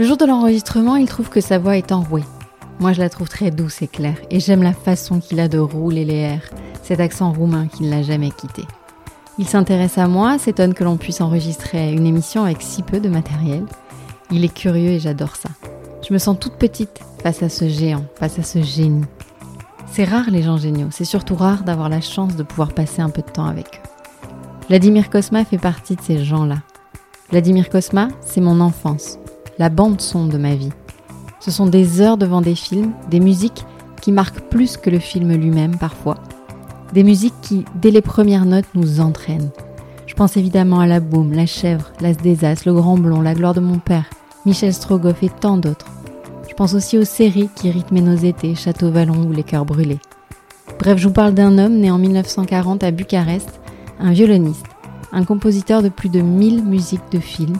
Le 0.00 0.06
jour 0.06 0.16
de 0.16 0.24
l'enregistrement, 0.24 0.96
il 0.96 1.06
trouve 1.06 1.28
que 1.28 1.42
sa 1.42 1.58
voix 1.58 1.76
est 1.76 1.92
enrouée. 1.92 2.24
Moi, 2.78 2.94
je 2.94 3.00
la 3.00 3.10
trouve 3.10 3.28
très 3.28 3.50
douce 3.50 3.82
et 3.82 3.86
claire, 3.86 4.16
et 4.30 4.40
j'aime 4.40 4.62
la 4.62 4.72
façon 4.72 5.20
qu'il 5.20 5.38
a 5.40 5.46
de 5.46 5.58
rouler 5.58 6.06
les 6.06 6.14
airs, 6.14 6.50
cet 6.82 7.00
accent 7.00 7.30
roumain 7.34 7.66
qui 7.66 7.82
ne 7.82 7.90
l'a 7.90 8.02
jamais 8.02 8.30
quitté. 8.30 8.64
Il 9.36 9.46
s'intéresse 9.46 9.98
à 9.98 10.08
moi, 10.08 10.38
s'étonne 10.38 10.72
que 10.72 10.84
l'on 10.84 10.96
puisse 10.96 11.20
enregistrer 11.20 11.92
une 11.92 12.06
émission 12.06 12.44
avec 12.44 12.62
si 12.62 12.82
peu 12.82 12.98
de 12.98 13.10
matériel. 13.10 13.66
Il 14.30 14.42
est 14.42 14.54
curieux 14.54 14.92
et 14.92 15.00
j'adore 15.00 15.36
ça. 15.36 15.50
Je 16.08 16.14
me 16.14 16.18
sens 16.18 16.38
toute 16.40 16.56
petite 16.56 17.00
face 17.22 17.42
à 17.42 17.50
ce 17.50 17.68
géant, 17.68 18.06
face 18.14 18.38
à 18.38 18.42
ce 18.42 18.62
génie. 18.62 19.04
C'est 19.92 20.04
rare 20.04 20.30
les 20.30 20.42
gens 20.42 20.56
géniaux, 20.56 20.88
c'est 20.90 21.04
surtout 21.04 21.34
rare 21.34 21.62
d'avoir 21.62 21.90
la 21.90 22.00
chance 22.00 22.36
de 22.36 22.42
pouvoir 22.42 22.72
passer 22.72 23.02
un 23.02 23.10
peu 23.10 23.20
de 23.20 23.30
temps 23.30 23.44
avec 23.44 23.66
eux. 23.66 24.28
Vladimir 24.68 25.10
Kosma 25.10 25.44
fait 25.44 25.58
partie 25.58 25.96
de 25.96 26.00
ces 26.00 26.24
gens-là. 26.24 26.56
Vladimir 27.30 27.68
Kosma, 27.68 28.08
c'est 28.22 28.40
mon 28.40 28.60
enfance, 28.60 29.19
la 29.60 29.68
bande 29.68 30.00
son 30.00 30.26
de 30.26 30.38
ma 30.38 30.54
vie. 30.54 30.72
Ce 31.38 31.50
sont 31.50 31.66
des 31.66 32.00
heures 32.00 32.16
devant 32.16 32.40
des 32.40 32.54
films, 32.54 32.92
des 33.10 33.20
musiques 33.20 33.66
qui 34.00 34.10
marquent 34.10 34.40
plus 34.40 34.78
que 34.78 34.88
le 34.88 34.98
film 34.98 35.34
lui-même 35.34 35.76
parfois. 35.76 36.16
Des 36.94 37.04
musiques 37.04 37.34
qui, 37.42 37.66
dès 37.74 37.90
les 37.90 38.00
premières 38.00 38.46
notes, 38.46 38.74
nous 38.74 39.00
entraînent. 39.00 39.50
Je 40.06 40.14
pense 40.14 40.38
évidemment 40.38 40.80
à 40.80 40.86
La 40.86 40.98
Boum, 40.98 41.34
La 41.34 41.44
Chèvre, 41.44 41.92
L'As 42.00 42.14
des 42.14 42.42
As, 42.42 42.64
Le 42.64 42.72
Grand 42.72 42.96
Blond, 42.96 43.20
La 43.20 43.34
Gloire 43.34 43.52
de 43.52 43.60
mon 43.60 43.78
Père, 43.78 44.06
Michel 44.46 44.72
Strogoff 44.72 45.22
et 45.22 45.28
tant 45.28 45.58
d'autres. 45.58 45.88
Je 46.48 46.54
pense 46.54 46.72
aussi 46.72 46.96
aux 46.96 47.04
séries 47.04 47.50
qui 47.54 47.70
rythmaient 47.70 48.00
nos 48.00 48.16
étés, 48.16 48.54
Château 48.54 48.90
Vallon 48.90 49.26
ou 49.28 49.32
Les 49.32 49.42
Cœurs 49.42 49.66
Brûlés. 49.66 50.00
Bref, 50.78 50.96
je 50.96 51.06
vous 51.06 51.12
parle 51.12 51.34
d'un 51.34 51.58
homme 51.58 51.76
né 51.76 51.90
en 51.90 51.98
1940 51.98 52.82
à 52.82 52.90
Bucarest, 52.92 53.60
un 53.98 54.12
violoniste, 54.12 54.64
un 55.12 55.24
compositeur 55.24 55.82
de 55.82 55.90
plus 55.90 56.08
de 56.08 56.22
1000 56.22 56.64
musiques 56.64 57.12
de 57.12 57.18
films, 57.18 57.58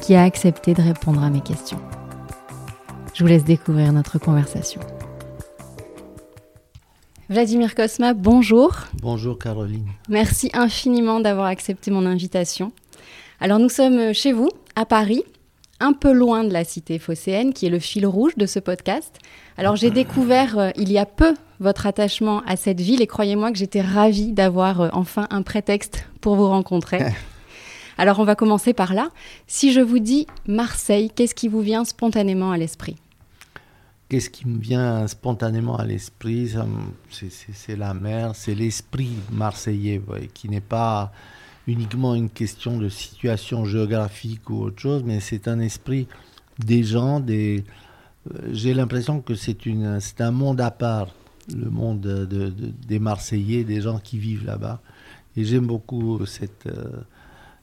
qui 0.00 0.14
a 0.14 0.22
accepté 0.22 0.74
de 0.74 0.82
répondre 0.82 1.22
à 1.22 1.30
mes 1.30 1.40
questions. 1.40 1.80
Je 3.14 3.22
vous 3.22 3.28
laisse 3.28 3.44
découvrir 3.44 3.92
notre 3.92 4.18
conversation. 4.18 4.80
Vladimir 7.28 7.74
Kosma, 7.74 8.14
bonjour. 8.14 8.72
Bonjour 9.02 9.38
Caroline. 9.38 9.88
Merci 10.08 10.50
infiniment 10.52 11.18
d'avoir 11.20 11.46
accepté 11.46 11.90
mon 11.90 12.06
invitation. 12.06 12.72
Alors 13.40 13.58
nous 13.58 13.68
sommes 13.68 14.12
chez 14.14 14.32
vous, 14.32 14.48
à 14.76 14.86
Paris, 14.86 15.24
un 15.80 15.92
peu 15.92 16.12
loin 16.12 16.44
de 16.44 16.52
la 16.52 16.64
cité 16.64 16.98
phocéenne, 16.98 17.52
qui 17.52 17.66
est 17.66 17.70
le 17.70 17.78
fil 17.78 18.06
rouge 18.06 18.36
de 18.36 18.46
ce 18.46 18.58
podcast. 18.58 19.18
Alors 19.56 19.76
j'ai 19.76 19.90
découvert 19.90 20.58
euh, 20.58 20.70
il 20.76 20.92
y 20.92 20.98
a 20.98 21.06
peu 21.06 21.34
votre 21.58 21.86
attachement 21.86 22.42
à 22.46 22.56
cette 22.56 22.80
ville 22.80 23.02
et 23.02 23.06
croyez-moi 23.06 23.50
que 23.50 23.58
j'étais 23.58 23.80
ravie 23.80 24.32
d'avoir 24.32 24.80
euh, 24.80 24.88
enfin 24.92 25.26
un 25.30 25.42
prétexte 25.42 26.06
pour 26.20 26.36
vous 26.36 26.48
rencontrer. 26.48 27.00
Alors 27.98 28.18
on 28.18 28.24
va 28.24 28.34
commencer 28.34 28.74
par 28.74 28.94
là. 28.94 29.10
Si 29.46 29.72
je 29.72 29.80
vous 29.80 29.98
dis 29.98 30.26
Marseille, 30.46 31.10
qu'est-ce 31.14 31.34
qui 31.34 31.48
vous 31.48 31.60
vient 31.60 31.84
spontanément 31.84 32.50
à 32.50 32.58
l'esprit? 32.58 32.96
Qu'est-ce 34.08 34.30
qui 34.30 34.46
me 34.46 34.58
vient 34.58 35.08
spontanément 35.08 35.76
à 35.76 35.84
l'esprit? 35.84 36.54
C'est 37.10 37.76
la 37.76 37.94
mer, 37.94 38.36
c'est 38.36 38.54
l'esprit 38.54 39.10
marseillais, 39.32 40.00
qui 40.32 40.48
n'est 40.48 40.60
pas 40.60 41.12
uniquement 41.66 42.14
une 42.14 42.30
question 42.30 42.78
de 42.78 42.88
situation 42.88 43.64
géographique 43.64 44.48
ou 44.50 44.62
autre 44.62 44.80
chose, 44.80 45.02
mais 45.04 45.18
c'est 45.18 45.48
un 45.48 45.58
esprit 45.58 46.06
des 46.58 46.84
gens, 46.84 47.18
des... 47.18 47.64
Euh, 48.32 48.50
j'ai 48.52 48.74
l'impression 48.74 49.20
que 49.20 49.34
c'est 49.34 50.20
un 50.20 50.30
monde 50.30 50.60
à 50.60 50.70
part, 50.70 51.08
le 51.52 51.68
monde 51.68 52.00
de, 52.00 52.52
des 52.86 52.98
Marseillais, 53.00 53.64
des 53.64 53.80
gens 53.80 53.98
qui 53.98 54.18
vivent 54.18 54.46
là-bas. 54.46 54.80
Et 55.36 55.44
j'aime 55.44 55.66
beaucoup 55.66 56.24
cette, 56.26 56.66
euh, 56.66 57.02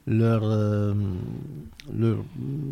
leur, 0.05 0.41
euh, 0.43 0.93
leur, 1.93 2.17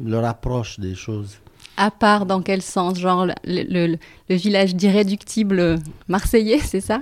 leur, 0.06 0.26
approche 0.26 0.80
des 0.80 0.96
choses. 0.96 1.38
À 1.78 1.92
part 1.92 2.26
dans 2.26 2.42
quel 2.42 2.62
sens 2.62 3.00
Genre 3.00 3.26
le, 3.26 3.34
le, 3.46 3.98
le 4.30 4.36
village 4.36 4.76
d'irréductibles 4.76 5.80
marseillais, 6.08 6.60
c'est 6.60 6.82
ça? 6.82 7.00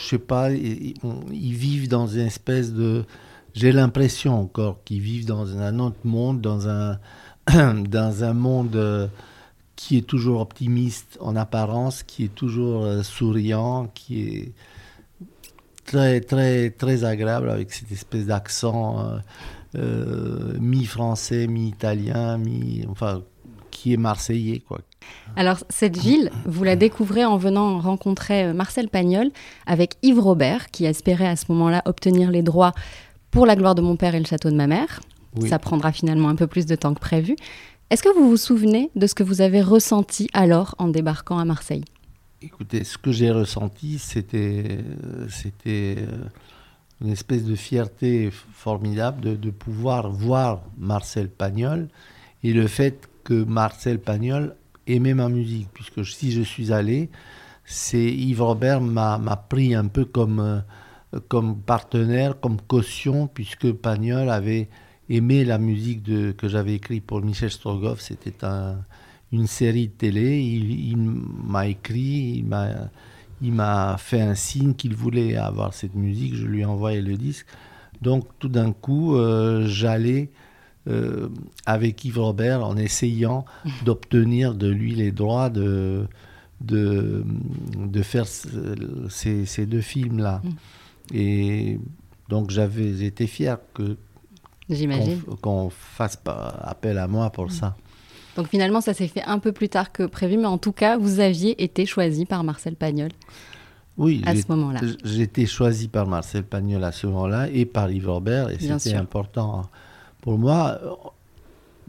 Je 0.00 0.08
sais 0.08 0.18
pas, 0.18 0.50
ils, 0.50 0.94
vivent 1.32 1.88
dans 1.88 2.06
une 2.06 2.26
espèce 2.26 2.72
de. 2.72 3.04
J'ai 3.54 3.72
l'impression 3.72 4.40
encore 4.40 4.82
qu'ils 4.84 5.00
vivent 5.00 5.26
dans 5.26 5.58
un 5.58 5.78
autre 5.80 5.98
monde, 6.04 6.40
dans 6.40 6.68
un, 6.68 6.98
dans 7.48 8.24
un 8.24 8.32
monde 8.32 8.76
euh, 8.76 9.08
qui 9.76 9.98
est 9.98 10.06
toujours 10.06 10.40
optimiste 10.40 11.18
en 11.20 11.36
apparence, 11.36 12.02
qui 12.02 12.24
est 12.24 12.34
toujours 12.34 12.84
euh, 12.84 13.02
souriant, 13.02 13.90
qui 13.94 14.20
est 14.22 14.52
très, 15.88 16.20
très, 16.20 16.70
très 16.70 17.04
agréable 17.04 17.50
avec 17.50 17.72
cette 17.72 17.90
espèce 17.90 18.26
d'accent 18.26 19.18
euh, 19.74 20.54
mi-français, 20.60 21.46
mi-italien, 21.46 22.38
mi. 22.38 22.84
Enfin, 22.90 23.22
qui 23.70 23.92
est 23.92 23.96
marseillais, 23.96 24.58
quoi. 24.58 24.80
Alors, 25.36 25.58
cette 25.68 25.96
ville, 25.96 26.30
vous 26.46 26.64
la 26.64 26.74
découvrez 26.74 27.24
en 27.24 27.36
venant 27.36 27.78
rencontrer 27.78 28.46
euh, 28.46 28.52
Marcel 28.52 28.88
Pagnol 28.88 29.30
avec 29.66 29.94
Yves 30.02 30.18
Robert, 30.18 30.70
qui 30.70 30.84
espérait 30.84 31.28
à 31.28 31.36
ce 31.36 31.44
moment-là 31.50 31.82
obtenir 31.86 32.30
les 32.30 32.42
droits 32.42 32.72
pour 33.30 33.46
la 33.46 33.56
gloire 33.56 33.74
de 33.74 33.82
mon 33.82 33.96
père 33.96 34.14
et 34.14 34.18
le 34.18 34.26
château 34.26 34.50
de 34.50 34.56
ma 34.56 34.66
mère. 34.66 35.00
Ça 35.46 35.60
prendra 35.60 35.92
finalement 35.92 36.30
un 36.30 36.34
peu 36.34 36.48
plus 36.48 36.66
de 36.66 36.74
temps 36.74 36.94
que 36.94 36.98
prévu. 36.98 37.36
Est-ce 37.90 38.02
que 38.02 38.12
vous 38.12 38.28
vous 38.28 38.36
souvenez 38.36 38.90
de 38.96 39.06
ce 39.06 39.14
que 39.14 39.22
vous 39.22 39.40
avez 39.40 39.62
ressenti 39.62 40.28
alors 40.32 40.74
en 40.78 40.88
débarquant 40.88 41.38
à 41.38 41.44
Marseille? 41.44 41.84
Écoutez, 42.40 42.84
ce 42.84 42.98
que 42.98 43.10
j'ai 43.10 43.32
ressenti, 43.32 43.98
c'était, 43.98 44.78
c'était 45.28 45.96
euh, 45.98 46.24
une 47.00 47.10
espèce 47.10 47.42
de 47.42 47.56
fierté 47.56 48.30
formidable 48.30 49.40
de, 49.40 49.50
pouvoir 49.50 50.08
voir 50.08 50.62
Marcel 50.78 51.30
Pagnol 51.30 51.88
et 52.44 52.52
le 52.52 52.68
fait 52.68 53.08
que 53.24 53.42
Marcel 53.42 53.98
Pagnol 53.98 54.54
aimait 54.86 55.14
ma 55.14 55.28
musique, 55.28 55.66
puisque 55.74 56.06
si 56.06 56.30
je 56.30 56.42
suis 56.42 56.72
allé, 56.72 57.10
c'est 57.64 58.06
Yves 58.06 58.42
Robert 58.42 58.82
m'a 58.82 59.18
pris 59.48 59.74
un 59.74 59.88
peu 59.88 60.04
comme, 60.04 60.38
euh, 60.38 61.18
comme 61.26 61.60
partenaire, 61.60 62.38
comme 62.38 62.60
caution, 62.60 63.26
puisque 63.26 63.72
Pagnol 63.72 64.30
avait 64.30 64.68
aimé 65.08 65.44
la 65.44 65.58
musique 65.58 66.04
que 66.36 66.48
j'avais 66.48 66.74
écrite 66.74 67.04
pour 67.04 67.20
Michel 67.20 67.50
Strogoff. 67.50 68.00
C'était 68.00 68.44
un, 68.44 68.76
une 69.32 69.46
série 69.46 69.88
de 69.88 69.92
télé. 69.92 70.40
Il, 70.40 70.96
m'a 70.96 71.66
écrit, 71.68 72.44
il 73.42 73.52
m'a 73.52 73.96
fait 73.98 74.20
un 74.20 74.34
signe 74.34 74.74
qu'il 74.74 74.94
voulait 74.94 75.36
avoir 75.36 75.74
cette 75.74 75.94
musique. 75.94 76.34
Je 76.34 76.46
lui 76.46 76.60
ai 76.60 76.64
envoyé 76.64 77.00
le 77.00 77.16
disque. 77.16 77.46
Donc 78.00 78.26
tout 78.38 78.48
d'un 78.48 78.72
coup, 78.72 79.16
euh, 79.16 79.66
j'allais 79.66 80.30
euh, 80.88 81.28
avec 81.66 82.04
Yves 82.04 82.18
Robert 82.18 82.64
en 82.64 82.76
essayant 82.76 83.44
d'obtenir 83.84 84.54
de 84.54 84.68
lui 84.68 84.94
les 84.94 85.12
droits 85.12 85.50
de, 85.50 86.06
de, 86.60 87.24
de 87.76 88.02
faire 88.02 88.26
ces, 88.26 89.46
ces 89.46 89.66
deux 89.66 89.80
films-là. 89.80 90.40
Mm. 90.42 90.50
Et 91.14 91.80
donc 92.28 92.50
j'avais 92.50 93.04
été 93.04 93.26
fier 93.26 93.58
que 93.74 93.96
qu'on 95.40 95.70
fasse 95.70 96.20
appel 96.26 96.98
à 96.98 97.08
moi 97.08 97.30
pour 97.30 97.46
mm. 97.46 97.50
ça. 97.50 97.76
Donc 98.38 98.46
finalement, 98.48 98.80
ça 98.80 98.94
s'est 98.94 99.08
fait 99.08 99.24
un 99.24 99.40
peu 99.40 99.50
plus 99.50 99.68
tard 99.68 99.90
que 99.90 100.04
prévu, 100.04 100.36
mais 100.36 100.46
en 100.46 100.58
tout 100.58 100.70
cas, 100.70 100.96
vous 100.96 101.18
aviez 101.18 101.60
été 101.62 101.86
choisi 101.86 102.24
par 102.24 102.44
Marcel 102.44 102.76
Pagnol. 102.76 103.10
Oui, 103.96 104.22
à 104.24 104.36
ce 104.36 104.44
moment-là. 104.50 104.80
J'ai 105.02 105.22
été 105.22 105.44
choisi 105.44 105.88
par 105.88 106.06
Marcel 106.06 106.44
Pagnol 106.44 106.84
à 106.84 106.92
ce 106.92 107.08
moment-là 107.08 107.48
et 107.52 107.66
par 107.66 107.90
Yves 107.90 108.08
Robert, 108.08 108.48
et 108.48 108.58
c'était 108.60 108.94
important 108.94 109.68
pour 110.20 110.38
moi, 110.38 110.78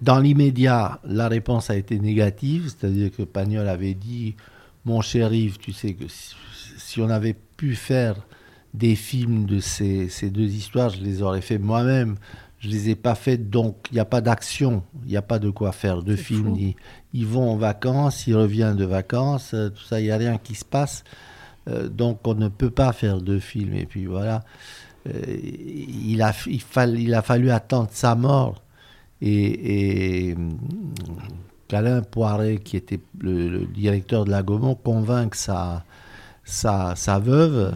dans 0.01 0.19
l'immédiat, 0.19 0.99
la 1.03 1.27
réponse 1.27 1.69
a 1.69 1.75
été 1.75 1.99
négative, 1.99 2.69
c'est-à-dire 2.69 3.11
que 3.11 3.23
Pagnol 3.23 3.67
avait 3.67 3.93
dit 3.93 4.35
Mon 4.85 5.01
cher 5.01 5.33
Yves, 5.33 5.57
tu 5.57 5.71
sais 5.71 5.93
que 5.93 6.05
si, 6.07 6.99
on 6.99 7.09
avait 7.09 7.35
pu 7.57 7.75
faire 7.75 8.15
des 8.73 8.95
films 8.95 9.45
de 9.45 9.59
ces, 9.59 10.09
ces, 10.09 10.29
deux 10.31 10.49
histoires, 10.49 10.89
je 10.89 11.01
les 11.01 11.21
aurais 11.21 11.41
fait 11.41 11.59
moi-même. 11.59 12.15
Je 12.59 12.67
ne 12.67 12.73
les 12.73 12.89
ai 12.89 12.95
pas 12.95 13.15
faites, 13.15 13.49
donc 13.49 13.87
il 13.91 13.95
n'y 13.95 13.99
a 13.99 14.05
pas 14.05 14.19
d'action, 14.19 14.83
il 15.05 15.11
n'y 15.11 15.17
a 15.17 15.21
pas 15.21 15.39
de 15.39 15.49
quoi 15.49 15.71
faire 15.71 16.03
de 16.03 16.15
films. 16.15 16.57
Ils, 17.13 17.25
vont 17.25 17.51
en 17.51 17.55
vacances, 17.55 18.27
ils 18.27 18.35
reviennent 18.35 18.75
de 18.75 18.85
vacances, 18.85 19.53
euh, 19.53 19.69
tout 19.69 19.83
ça, 19.83 20.01
il 20.01 20.03
n'y 20.03 20.11
a 20.11 20.17
rien 20.17 20.37
qui 20.37 20.55
se 20.55 20.65
passe. 20.65 21.03
Euh, 21.69 21.87
donc 21.87 22.19
on 22.27 22.35
ne 22.35 22.49
peut 22.49 22.69
pas 22.69 22.91
faire 22.91 23.21
de 23.21 23.39
films. 23.39 23.75
Et 23.75 23.85
puis 23.85 24.05
voilà. 24.05 24.43
Euh, 25.07 25.37
il, 25.41 26.21
a, 26.21 26.33
il, 26.47 26.61
il, 26.99 27.13
a 27.13 27.21
fallu 27.21 27.49
attendre 27.49 27.89
sa 27.91 28.15
mort 28.15 28.61
et, 29.21 30.35
qu'Alain 31.67 32.01
Poiret, 32.01 32.57
qui 32.57 32.77
était 32.77 32.99
le, 33.19 33.65
directeur 33.65 34.25
de 34.25 34.31
la 34.31 34.43
Gaumont, 34.43 34.75
convainque 34.75 35.35
sa, 35.35 35.83
sa, 36.43 36.95
sa 36.95 37.19
veuve, 37.19 37.75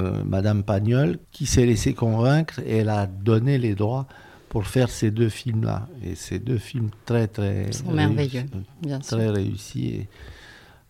euh, 0.00 0.22
Madame 0.24 0.62
Pagnol, 0.62 1.18
qui 1.32 1.46
s'est 1.46 1.66
laissée 1.66 1.94
convaincre 1.94 2.60
et 2.66 2.78
elle 2.78 2.88
a 2.88 3.06
donné 3.06 3.58
les 3.58 3.74
droits 3.74 4.06
pour 4.48 4.66
faire 4.66 4.88
ces 4.90 5.10
deux 5.10 5.28
films-là. 5.28 5.88
Et 6.04 6.14
ces 6.14 6.38
deux 6.38 6.58
films 6.58 6.90
très, 7.04 7.28
très. 7.28 7.66
Ils 7.66 7.74
sont 7.74 7.92
merveilleux, 7.92 8.44
bien 8.82 9.00
sûr. 9.02 9.18
Très 9.18 9.28
réussis. 9.28 9.86
Et 9.86 10.08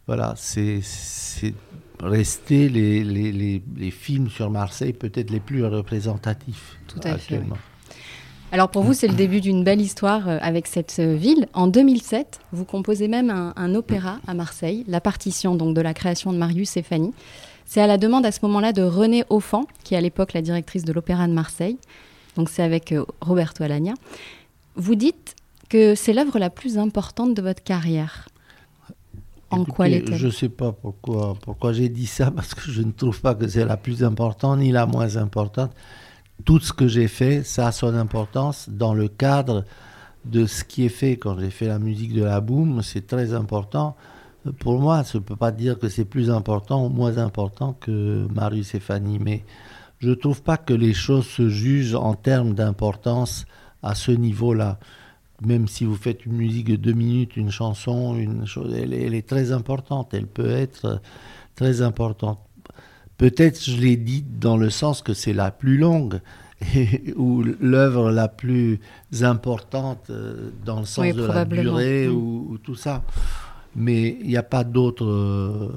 voilà, 0.07 0.35
c'est 0.37 0.81
resté 2.01 2.69
les, 2.69 3.05
les, 3.05 3.33
les, 3.33 3.63
les, 3.77 3.91
films 3.91 4.31
sur 4.31 4.51
Marseille 4.51 4.93
peut-être 4.93 5.31
les 5.31 5.41
plus 5.41 5.65
représentatifs 5.65 6.79
Tout 6.87 7.01
à 7.03 7.11
actuellement. 7.11 7.57
Fait, 7.57 7.97
Alors 8.53 8.71
pour 8.71 8.85
vous, 8.85 8.95
c'est 8.95 9.09
le 9.09 9.15
début 9.15 9.41
d'une 9.41 9.65
belle 9.65 9.81
histoire 9.81 10.29
euh, 10.29 10.39
avec 10.41 10.67
cette 10.67 10.97
euh, 11.01 11.15
ville. 11.15 11.49
En 11.55 11.67
2007, 11.67 12.41
vous 12.53 12.65
composez 12.65 13.09
même 13.09 13.31
un, 13.31 13.53
un, 13.57 13.75
opéra 13.75 14.21
à 14.27 14.35
Marseille, 14.35 14.85
la 14.87 15.01
partition 15.01 15.57
donc 15.57 15.75
de 15.75 15.81
la 15.81 15.93
création 15.93 16.33
de 16.33 16.39
Marius 16.39 16.77
et 16.77 16.83
Fanny. 16.83 17.13
C'est 17.69 17.83
à 17.83 17.87
la 17.87 17.99
demande 17.99 18.25
à 18.25 18.33
ce 18.33 18.39
moment-là 18.45 18.73
de 18.73 18.81
Renée 18.81 19.25
Offan, 19.29 19.67
qui 19.85 19.93
est 19.93 19.99
à 19.99 20.01
l'époque 20.01 20.33
la 20.33 20.41
directrice 20.41 20.87
de 20.87 20.93
l'Opéra 20.95 21.29
de 21.29 21.35
Marseille. 21.35 21.77
Donc 22.35 22.49
c'est 22.49 22.63
avec 22.63 22.93
euh, 22.93 23.05
Roberto 23.21 23.63
Alagna. 23.63 23.93
Vous 24.75 24.95
dites 24.95 25.37
que 25.69 25.95
c'est 25.95 26.15
l'œuvre 26.15 26.39
la 26.39 26.49
plus 26.49 26.79
importante 26.79 27.35
de 27.35 27.43
votre 27.43 27.63
carrière. 27.63 28.31
En 29.51 29.67
quoi 29.67 29.87
l'est-elle? 29.87 30.17
Je 30.17 30.29
ne 30.29 30.33
sais 30.33 30.49
pas 30.49 30.73
pourquoi, 30.73 31.37
pourquoi 31.43 31.75
j'ai 31.75 31.91
dit 31.91 32.07
ça, 32.07 32.31
parce 32.35 32.55
que 32.55 32.71
je 32.71 32.81
ne 32.81 32.91
trouve 32.91 33.21
pas 33.21 33.35
que 33.35 33.47
c'est 33.47 33.67
la 33.67 33.77
plus 33.77 34.03
importante 34.03 34.61
ni 34.61 34.73
la 34.73 34.87
moins 34.87 35.19
importante. 35.19 35.73
Tout 36.47 36.61
ce 36.61 36.73
que 36.73 36.89
j'ai 36.89 37.07
fait, 37.07 37.43
ça 37.43 37.67
a 37.67 37.73
son 37.73 37.95
importance 37.95 38.71
dans 38.71 38.95
le 38.95 39.09
cadre 39.09 39.67
de 40.25 40.47
ce 40.47 40.65
qui 40.65 40.87
est 40.87 40.89
fait. 40.89 41.19
Quand 41.19 41.39
j'ai 41.39 41.51
fait 41.51 41.67
la 41.67 41.79
musique 41.79 42.15
de 42.15 42.25
la 42.25 42.41
boom, 42.41 42.81
c'est 42.81 43.07
très 43.07 43.35
important. 43.35 43.95
Pour 44.61 44.79
moi, 44.79 45.03
je 45.11 45.19
ne 45.19 45.23
peut 45.23 45.37
pas 45.37 45.51
dire 45.51 45.79
que 45.79 45.89
c'est 45.89 46.05
plus 46.05 46.31
important 46.31 46.87
ou 46.87 46.89
moins 46.89 47.19
important 47.19 47.77
que 47.81 48.27
Marius 48.33 48.75
et 48.75 48.81
Fanny, 48.81 49.19
mais 49.19 49.45
je 49.99 50.11
ne 50.11 50.15
trouve 50.15 50.43
pas 50.43 50.57
que 50.57 50.75
les 50.75 50.95
choses 50.95 51.27
se 51.27 51.49
jugent 51.49 51.95
en 51.97 52.15
termes 52.15 52.55
d'importance 52.55 53.47
à 53.83 53.95
ce 53.95 54.13
niveau-là. 54.13 54.79
Même 55.45 55.69
si 55.69 55.85
vous 55.85 55.97
faites 55.97 56.27
une 56.27 56.33
musique 56.35 56.69
de 56.69 56.77
deux 56.77 56.93
minutes, 56.93 57.37
une 57.37 57.51
chanson, 57.51 58.17
une 58.17 58.47
chose, 58.47 58.75
elle, 58.77 58.93
est 58.93 59.27
très 59.27 59.53
importante. 59.53 60.13
Elle 60.13 60.27
peut 60.27 60.51
être 60.51 61.01
très 61.55 61.83
importante. 61.83 62.39
Peut-être 63.19 63.63
je 63.63 63.77
l'ai 63.77 63.97
dit 63.97 64.25
dans 64.41 64.57
le 64.57 64.71
sens 64.71 65.03
que 65.03 65.15
c'est 65.15 65.33
la 65.33 65.51
plus 65.51 65.79
longue 65.79 66.21
ou 67.17 67.43
l'œuvre 67.61 68.11
la 68.11 68.29
plus 68.29 68.81
importante 69.23 70.11
euh, 70.11 70.51
dans 70.65 70.81
le 70.81 70.87
sens 70.87 71.15
de 71.15 71.25
la 71.25 71.45
durée 71.45 72.09
ou, 72.09 72.49
ou, 72.51 72.59
tout 72.59 72.75
ça 72.75 73.03
mais 73.79 74.19
il 74.21 74.27
n'y 74.27 74.37
a 74.37 74.43
pas 74.43 74.65
euh, 74.65 75.69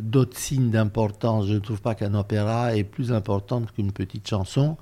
d'autres 0.00 0.38
signes 0.38 0.70
d'importance. 0.70 1.46
Je 1.46 1.54
ne 1.54 1.58
trouve 1.58 1.80
pas 1.80 1.96
qu'un 1.96 2.14
opéra 2.14 2.76
est 2.76 2.84
plus 2.84 3.12
important 3.12 3.62
qu'une 3.74 3.90
petite 3.90 4.28
chanson 4.28 4.76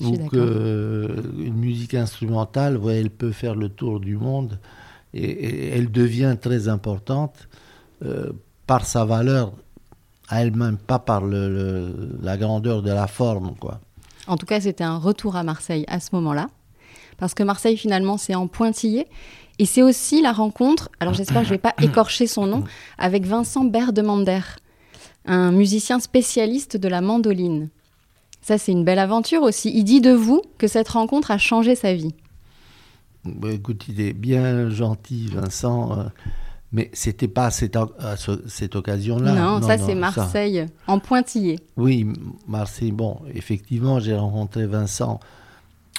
ou 0.00 0.16
qu'une 0.28 1.54
musique 1.54 1.94
instrumentale. 1.94 2.80
elle 2.90 3.10
peut 3.10 3.30
faire 3.30 3.54
le 3.54 3.68
tour 3.68 4.00
du 4.00 4.16
monde 4.16 4.58
et, 5.14 5.68
elle 5.68 5.92
devient 5.92 6.36
très 6.40 6.66
importante 6.66 7.48
euh, 8.04 8.32
par 8.66 8.84
sa 8.84 9.04
valeur 9.04 9.52
à 10.28 10.42
elle-même, 10.42 10.78
pas 10.78 10.98
par 10.98 11.22
la 11.24 12.36
grandeur 12.36 12.82
de 12.82 12.90
la 12.90 13.06
forme. 13.06 13.54
Quoi. 13.54 13.80
En 14.26 14.36
tout 14.36 14.46
cas, 14.46 14.60
c'était 14.60 14.84
un 14.84 14.98
retour 14.98 15.36
à 15.36 15.44
Marseille 15.44 15.84
à 15.86 16.00
ce 16.00 16.08
moment-là 16.16 16.48
parce 17.18 17.34
que 17.34 17.42
Marseille 17.42 17.76
finalement 17.76 18.16
c'est 18.16 18.34
en 18.34 18.46
pointillé 18.46 19.06
et 19.58 19.66
c'est 19.66 19.82
aussi 19.82 20.22
la 20.22 20.32
rencontre, 20.32 20.88
alors 21.00 21.14
j'espère 21.14 21.42
que 21.42 21.48
je 21.48 21.52
ne 21.52 21.54
vais 21.54 21.62
pas 21.62 21.74
écorcher 21.82 22.26
son 22.26 22.46
nom, 22.46 22.64
avec 22.96 23.24
Vincent 23.26 23.64
Berdemander, 23.64 24.40
un 25.24 25.52
musicien 25.52 26.00
spécialiste 26.00 26.76
de 26.76 26.88
la 26.88 27.00
mandoline. 27.00 27.68
Ça, 28.40 28.56
c'est 28.56 28.72
une 28.72 28.84
belle 28.84 28.98
aventure 28.98 29.42
aussi. 29.42 29.70
Il 29.74 29.84
dit 29.84 30.00
de 30.00 30.12
vous 30.12 30.42
que 30.56 30.68
cette 30.68 30.88
rencontre 30.88 31.30
a 31.30 31.38
changé 31.38 31.74
sa 31.74 31.92
vie. 31.92 32.14
Bah, 33.24 33.50
écoute, 33.52 33.84
il 33.88 34.00
est 34.00 34.14
bien 34.14 34.70
gentil, 34.70 35.28
Vincent. 35.32 35.98
Euh, 35.98 36.04
mais 36.72 36.90
c'était 36.92 37.28
pas 37.28 37.50
cette, 37.50 37.76
cette 38.46 38.76
occasion-là. 38.76 39.32
Non, 39.34 39.66
ça 39.66 39.78
c'est 39.78 39.94
Marseille, 39.94 40.66
en 40.86 40.98
pointillé. 40.98 41.58
Oui, 41.76 42.06
Marseille. 42.46 42.92
Bon, 42.92 43.20
effectivement, 43.34 44.00
j'ai 44.00 44.14
rencontré 44.14 44.66
Vincent 44.66 45.18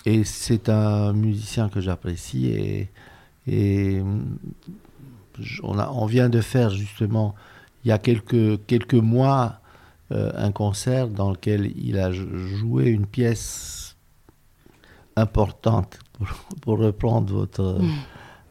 et 0.06 0.23
c'est 0.23 0.69
un 0.69 1.13
musicien 1.13 1.69
que 1.69 1.81
j'apprécie 1.81 2.47
et 2.47 2.89
et 3.47 4.01
on, 5.63 5.80
a, 5.80 5.89
on, 5.91 6.06
vient 6.06 6.30
de 6.30 6.41
faire 6.41 6.69
justement, 6.69 7.36
il 7.83 7.89
y 7.89 7.91
a 7.91 7.97
quelques, 7.97 8.65
quelques 8.65 8.94
mois, 8.94 9.59
euh, 10.12 10.31
un 10.36 10.51
concert 10.51 11.07
dans 11.07 11.31
lequel 11.31 11.71
il 11.77 12.00
a 12.00 12.12
joué 12.12 12.88
une 12.88 13.06
pièce 13.06 13.95
importante, 15.15 16.00
pour, 16.62 16.80
reprendre 16.80 17.33
votre, 17.33 17.80
mm. 17.81 17.89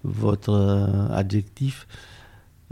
votre 0.05 0.53
euh, 0.53 1.09
adjectif. 1.11 1.87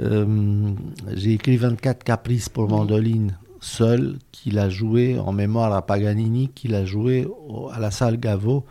Euh, 0.01 0.73
j'ai 1.15 1.33
écrit 1.33 1.57
24 1.57 2.05
caprices 2.05 2.49
pour 2.49 2.69
mandoline 2.69 3.39
seul, 3.61 4.19
qu'il 4.33 4.59
a 4.59 4.69
joué 4.69 5.19
en 5.19 5.33
mémoire 5.33 5.73
à 5.73 5.85
Paganini, 5.85 6.49
qu'il 6.49 6.75
a 6.75 6.85
joué 6.85 7.27
à 7.73 7.81
la 7.81 7.91
salle 7.91 8.19
Gaveau 8.19 8.65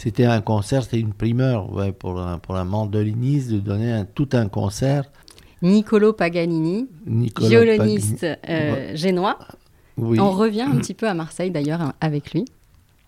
c'était 0.00 0.24
un 0.24 0.40
concert, 0.40 0.82
c'était 0.82 0.98
une 0.98 1.12
primeur 1.12 1.68
pour, 1.98 2.18
un, 2.18 2.38
pour 2.38 2.56
un 2.56 2.64
mandoliniste 2.64 3.50
de 3.50 3.58
donner 3.58 3.92
un, 3.92 4.06
tout 4.06 4.30
un 4.32 4.48
concert. 4.48 5.04
Niccolo 5.60 6.14
Paganini, 6.14 6.88
violoniste 7.06 8.24
euh, 8.48 8.96
génois. 8.96 9.38
On 9.98 10.30
revient 10.30 10.62
un 10.62 10.76
petit 10.76 10.94
peu 10.94 11.06
à 11.06 11.12
Marseille 11.12 11.50
d'ailleurs 11.50 11.82
hein, 11.82 11.92
avec 12.00 12.32
lui. 12.32 12.46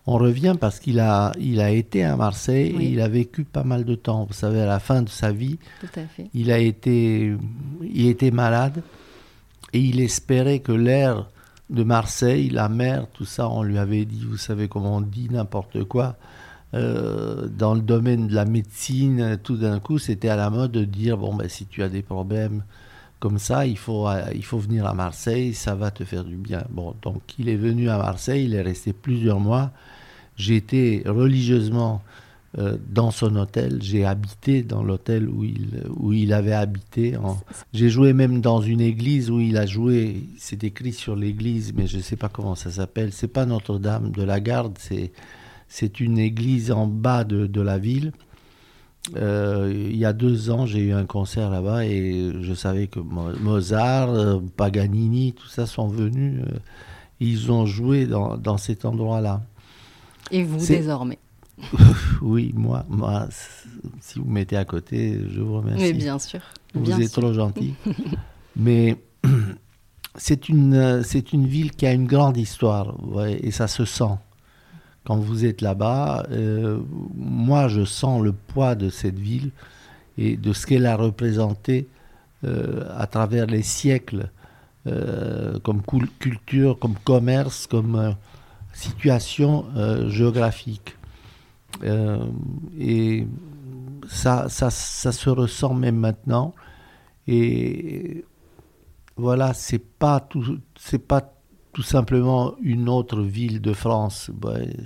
On 0.05 0.19
revient 0.19 0.55
parce 0.59 0.79
qu'il 0.79 0.99
a, 0.99 1.31
il 1.39 1.61
a 1.61 1.71
été 1.71 2.03
à 2.03 2.15
Marseille 2.15 2.75
et 2.79 2.85
il 2.89 3.01
a 3.01 3.07
vécu 3.07 3.43
pas 3.43 3.63
mal 3.63 3.85
de 3.85 3.95
temps. 3.95 4.25
Vous 4.25 4.35
savez, 4.35 4.61
à 4.61 4.67
la 4.67 4.79
fin 4.79 5.01
de 5.01 5.09
sa 5.09 5.31
vie, 5.31 5.57
il 6.35 6.51
a 6.51 6.59
été, 6.59 7.33
il 7.81 8.05
était 8.05 8.29
malade 8.29 8.83
et 9.71 9.79
il 9.79 9.99
espérait 9.99 10.59
que 10.59 10.73
l'air 10.73 11.27
de 11.71 11.83
Marseille, 11.83 12.51
la 12.51 12.69
mer, 12.69 13.07
tout 13.13 13.25
ça, 13.25 13.49
on 13.49 13.63
lui 13.63 13.79
avait 13.79 14.05
dit, 14.05 14.25
vous 14.29 14.37
savez 14.37 14.67
comment 14.67 14.97
on 14.97 15.01
dit 15.01 15.27
n'importe 15.31 15.85
quoi, 15.85 16.17
euh, 16.73 17.47
dans 17.47 17.75
le 17.75 17.81
domaine 17.81 18.27
de 18.27 18.33
la 18.33 18.45
médecine, 18.45 19.37
tout 19.43 19.57
d'un 19.57 19.79
coup, 19.79 19.99
c'était 19.99 20.29
à 20.29 20.35
la 20.35 20.49
mode 20.49 20.71
de 20.71 20.85
dire 20.85 21.17
bon, 21.17 21.35
ben, 21.35 21.47
si 21.47 21.65
tu 21.67 21.83
as 21.83 21.89
des 21.89 22.01
problèmes 22.01 22.63
comme 23.19 23.37
ça, 23.37 23.65
il 23.67 23.77
faut, 23.77 24.07
euh, 24.07 24.23
il 24.33 24.43
faut 24.43 24.57
venir 24.57 24.85
à 24.85 24.93
Marseille, 24.93 25.53
ça 25.53 25.75
va 25.75 25.91
te 25.91 26.03
faire 26.03 26.23
du 26.23 26.35
bien. 26.35 26.63
Bon, 26.71 26.95
donc 27.01 27.21
il 27.37 27.47
est 27.47 27.55
venu 27.55 27.89
à 27.89 27.97
Marseille, 27.97 28.45
il 28.45 28.55
est 28.55 28.61
resté 28.61 28.91
plusieurs 28.91 29.39
mois. 29.39 29.71
J'ai 30.35 30.55
été 30.55 31.03
religieusement 31.05 32.01
euh, 32.57 32.77
dans 32.89 33.11
son 33.11 33.35
hôtel, 33.35 33.79
j'ai 33.81 34.03
habité 34.03 34.63
dans 34.63 34.83
l'hôtel 34.83 35.29
où 35.29 35.43
il, 35.43 35.83
où 35.95 36.11
il 36.11 36.33
avait 36.33 36.53
habité. 36.53 37.15
J'ai 37.71 37.89
joué 37.89 38.13
même 38.13 38.41
dans 38.41 38.61
une 38.61 38.81
église 38.81 39.29
où 39.29 39.39
il 39.39 39.57
a 39.57 39.67
joué, 39.67 40.23
c'est 40.39 40.63
écrit 40.63 40.93
sur 40.93 41.15
l'église, 41.15 41.71
mais 41.75 41.85
je 41.85 41.97
ne 41.97 42.01
sais 42.01 42.15
pas 42.15 42.29
comment 42.29 42.55
ça 42.55 42.71
s'appelle. 42.71 43.11
C'est 43.13 43.27
pas 43.27 43.45
Notre-Dame 43.45 44.11
de 44.11 44.23
la 44.23 44.39
Garde, 44.39 44.75
c'est 44.79 45.11
c'est 45.73 45.99
une 45.99 46.19
église 46.19 46.71
en 46.71 46.85
bas 46.85 47.23
de, 47.23 47.61
la 47.61 47.79
ville. 47.79 48.11
Euh, 49.15 49.73
il 49.73 49.97
y 49.97 50.05
a 50.05 50.13
deux 50.13 50.51
ans, 50.51 50.67
j'ai 50.67 50.81
eu 50.81 50.93
un 50.93 51.05
concert 51.05 51.49
là-bas 51.49 51.83
et 51.83 52.31
je 52.41 52.53
savais 52.53 52.85
que 52.85 52.99
Mozart, 52.99 54.11
euh, 54.11 54.39
Paganini, 54.55 55.33
tout 55.33 55.47
ça 55.47 55.65
sont 55.65 55.87
venus. 55.87 56.43
Euh, 56.45 56.59
ils 57.19 57.51
ont 57.51 57.65
joué 57.65 58.05
dans, 58.05 58.57
cet 58.57 58.85
endroit-là. 58.85 59.41
Et 60.29 60.43
vous 60.43 60.63
désormais 60.63 61.17
Oui, 62.21 62.53
moi, 62.55 62.85
moi, 62.87 63.27
si 63.99 64.19
vous 64.19 64.29
mettez 64.29 64.57
à 64.57 64.65
côté, 64.65 65.19
je 65.27 65.41
vous 65.41 65.55
remercie. 65.57 65.81
Mais 65.81 65.93
bien 65.93 66.19
sûr. 66.19 66.41
Vous 66.75 67.01
êtes 67.01 67.11
trop 67.11 67.33
gentil. 67.33 67.73
Mais 68.55 68.95
c'est 70.17 70.49
une, 70.49 71.01
c'est 71.03 71.33
une 71.33 71.47
ville 71.47 71.71
qui 71.71 71.87
a 71.87 71.93
une 71.93 72.05
grande 72.05 72.37
histoire 72.37 72.95
et 73.41 73.49
ça 73.49 73.67
se 73.67 73.85
sent 73.85 74.19
quand 75.05 75.17
vous 75.17 75.45
êtes 75.45 75.61
là-bas, 75.61 76.25
euh, 76.31 76.79
moi 77.15 77.67
je 77.67 77.83
sens 77.83 78.21
le 78.21 78.31
poids 78.31 78.75
de 78.75 78.89
cette 78.89 79.19
ville 79.19 79.51
et 80.17 80.37
de 80.37 80.53
ce 80.53 80.65
qu'elle 80.65 80.85
a 80.85 80.95
représenté 80.95 81.87
euh, 82.45 82.85
à 82.97 83.07
travers 83.07 83.45
les 83.45 83.63
siècles, 83.63 84.29
euh, 84.87 85.59
comme 85.59 85.81
culture, 86.19 86.79
comme 86.79 86.95
commerce, 87.03 87.67
comme 87.67 88.15
situation 88.73 89.65
géographique. 90.07 90.95
et 92.79 93.27
ça, 94.09 94.49
ça, 94.49 94.69
ça, 94.69 95.11
se 95.11 95.29
ressent 95.29 95.73
même 95.73 95.97
maintenant. 95.97 96.53
Et 97.27 98.25
voilà, 99.15 99.53
c'est 99.53 99.79
pas 99.79 100.19
tout, 100.19 100.59
c'est 100.75 100.99
pas 100.99 101.33
tout 101.73 101.83
simplement 101.83 102.53
une 102.61 102.87
autre 102.87 103.21
ville 103.21 103.59
de 103.59 103.73
France. 103.73 104.31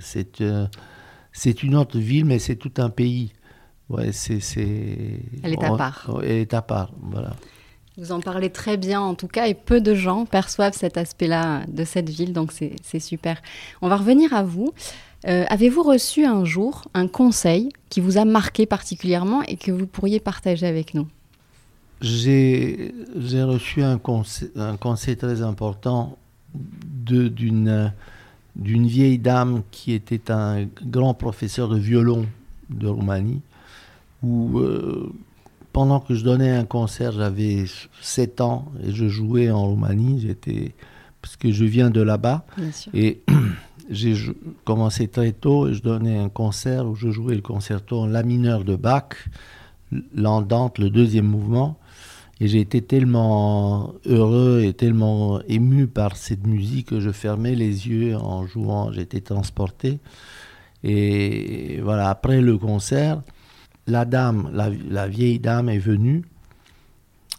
c'est, 0.00 0.40
euh, 0.40 0.66
c'est 1.32 1.62
une 1.62 1.76
autre 1.76 1.98
ville, 1.98 2.24
mais 2.24 2.38
c'est 2.38 2.56
tout 2.56 2.72
un 2.78 2.90
pays. 2.90 3.32
ouais, 3.88 4.12
c'est, 4.12 4.40
Elle 5.42 5.52
est 5.52 5.64
à 5.64 5.76
part. 5.76 6.10
Elle 6.22 6.30
est 6.30 6.54
à 6.54 6.62
part, 6.62 6.92
voilà. 7.00 7.36
Vous 7.98 8.12
en 8.12 8.20
parlez 8.20 8.50
très 8.50 8.76
bien 8.76 9.00
en 9.00 9.14
tout 9.14 9.26
cas 9.26 9.48
et 9.48 9.54
peu 9.54 9.80
de 9.80 9.92
gens 9.92 10.24
perçoivent 10.24 10.72
cet 10.72 10.96
aspect-là 10.96 11.64
de 11.66 11.84
cette 11.84 12.08
ville, 12.08 12.32
donc 12.32 12.52
c'est 12.52 13.00
super. 13.00 13.42
On 13.82 13.88
va 13.88 13.96
revenir 13.96 14.32
à 14.32 14.44
vous. 14.44 14.72
Euh, 15.26 15.44
avez-vous 15.48 15.82
reçu 15.82 16.24
un 16.24 16.44
jour 16.44 16.86
un 16.94 17.08
conseil 17.08 17.70
qui 17.88 18.00
vous 18.00 18.16
a 18.16 18.24
marqué 18.24 18.66
particulièrement 18.66 19.42
et 19.42 19.56
que 19.56 19.72
vous 19.72 19.86
pourriez 19.86 20.20
partager 20.20 20.64
avec 20.66 20.94
nous? 20.94 21.08
J'ai 22.00 22.92
reçu 23.42 23.82
un 23.82 23.98
conseil, 23.98 24.50
un 24.54 24.76
conseil, 24.76 25.16
très 25.16 25.42
important 25.42 26.16
d'une 26.54 27.92
vieille 28.56 29.18
dame 29.18 29.62
qui 29.70 29.92
était 29.92 30.30
un 30.30 30.66
grand 30.84 31.14
professeur 31.14 31.68
de 31.68 31.78
violon 31.78 32.26
de 32.70 32.86
Roumanie, 32.86 33.40
où 34.22 34.58
euh, 34.58 35.12
pendant 35.72 36.00
que 36.00 36.14
je 36.14 36.24
donnais 36.24 36.50
un 36.50 36.64
concert, 36.64 37.12
j'avais 37.12 37.64
7 38.02 38.40
ans 38.40 38.72
et 38.84 38.92
je 38.92 39.08
jouais 39.08 39.50
en 39.50 39.66
Roumanie, 39.66 40.20
j'étais 40.20 40.74
parce 41.22 41.36
que 41.36 41.52
je 41.52 41.64
viens 41.64 41.90
de 41.90 42.00
là-bas. 42.00 42.44
Et 42.94 43.20
j'ai 43.90 44.14
commencé 44.64 45.08
très 45.08 45.32
tôt 45.32 45.68
et 45.68 45.74
je 45.74 45.82
donnais 45.82 46.18
un 46.18 46.28
concert 46.28 46.86
où 46.86 46.94
je 46.94 47.10
jouais 47.10 47.34
le 47.34 47.42
concerto 47.42 48.00
en 48.00 48.06
la 48.06 48.22
mineur 48.22 48.64
de 48.64 48.76
Bach, 48.76 49.28
l'andante, 50.14 50.78
le 50.78 50.90
deuxième 50.90 51.26
mouvement. 51.26 51.78
Et 52.40 52.46
j'ai 52.46 52.60
été 52.60 52.82
tellement 52.82 53.94
heureux 54.06 54.62
et 54.64 54.72
tellement 54.72 55.40
ému 55.48 55.88
par 55.88 56.16
cette 56.16 56.46
musique 56.46 56.88
que 56.88 57.00
je 57.00 57.10
fermais 57.10 57.54
les 57.54 57.88
yeux 57.88 58.16
en 58.16 58.46
jouant, 58.46 58.92
j'étais 58.92 59.20
transporté. 59.20 59.98
Et 60.84 61.80
voilà, 61.82 62.08
après 62.10 62.40
le 62.40 62.56
concert, 62.56 63.22
la 63.88 64.04
dame, 64.04 64.50
la, 64.52 65.08
vieille 65.08 65.40
dame 65.40 65.68
est 65.68 65.78
venue. 65.78 66.24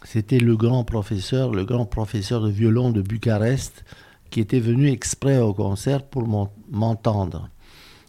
C'était 0.04 0.38
le 0.38 0.56
grand 0.56 0.84
professeur, 0.84 1.52
le 1.52 1.64
grand 1.64 1.86
professeur 1.86 2.42
de 2.42 2.50
violon 2.50 2.90
de 2.90 3.00
Bucarest, 3.00 3.84
qui 4.30 4.40
était 4.40 4.60
venu 4.60 4.90
exprès 4.90 5.38
au 5.38 5.54
concert 5.54 6.02
pour 6.02 6.26
m'entendre. 6.70 7.48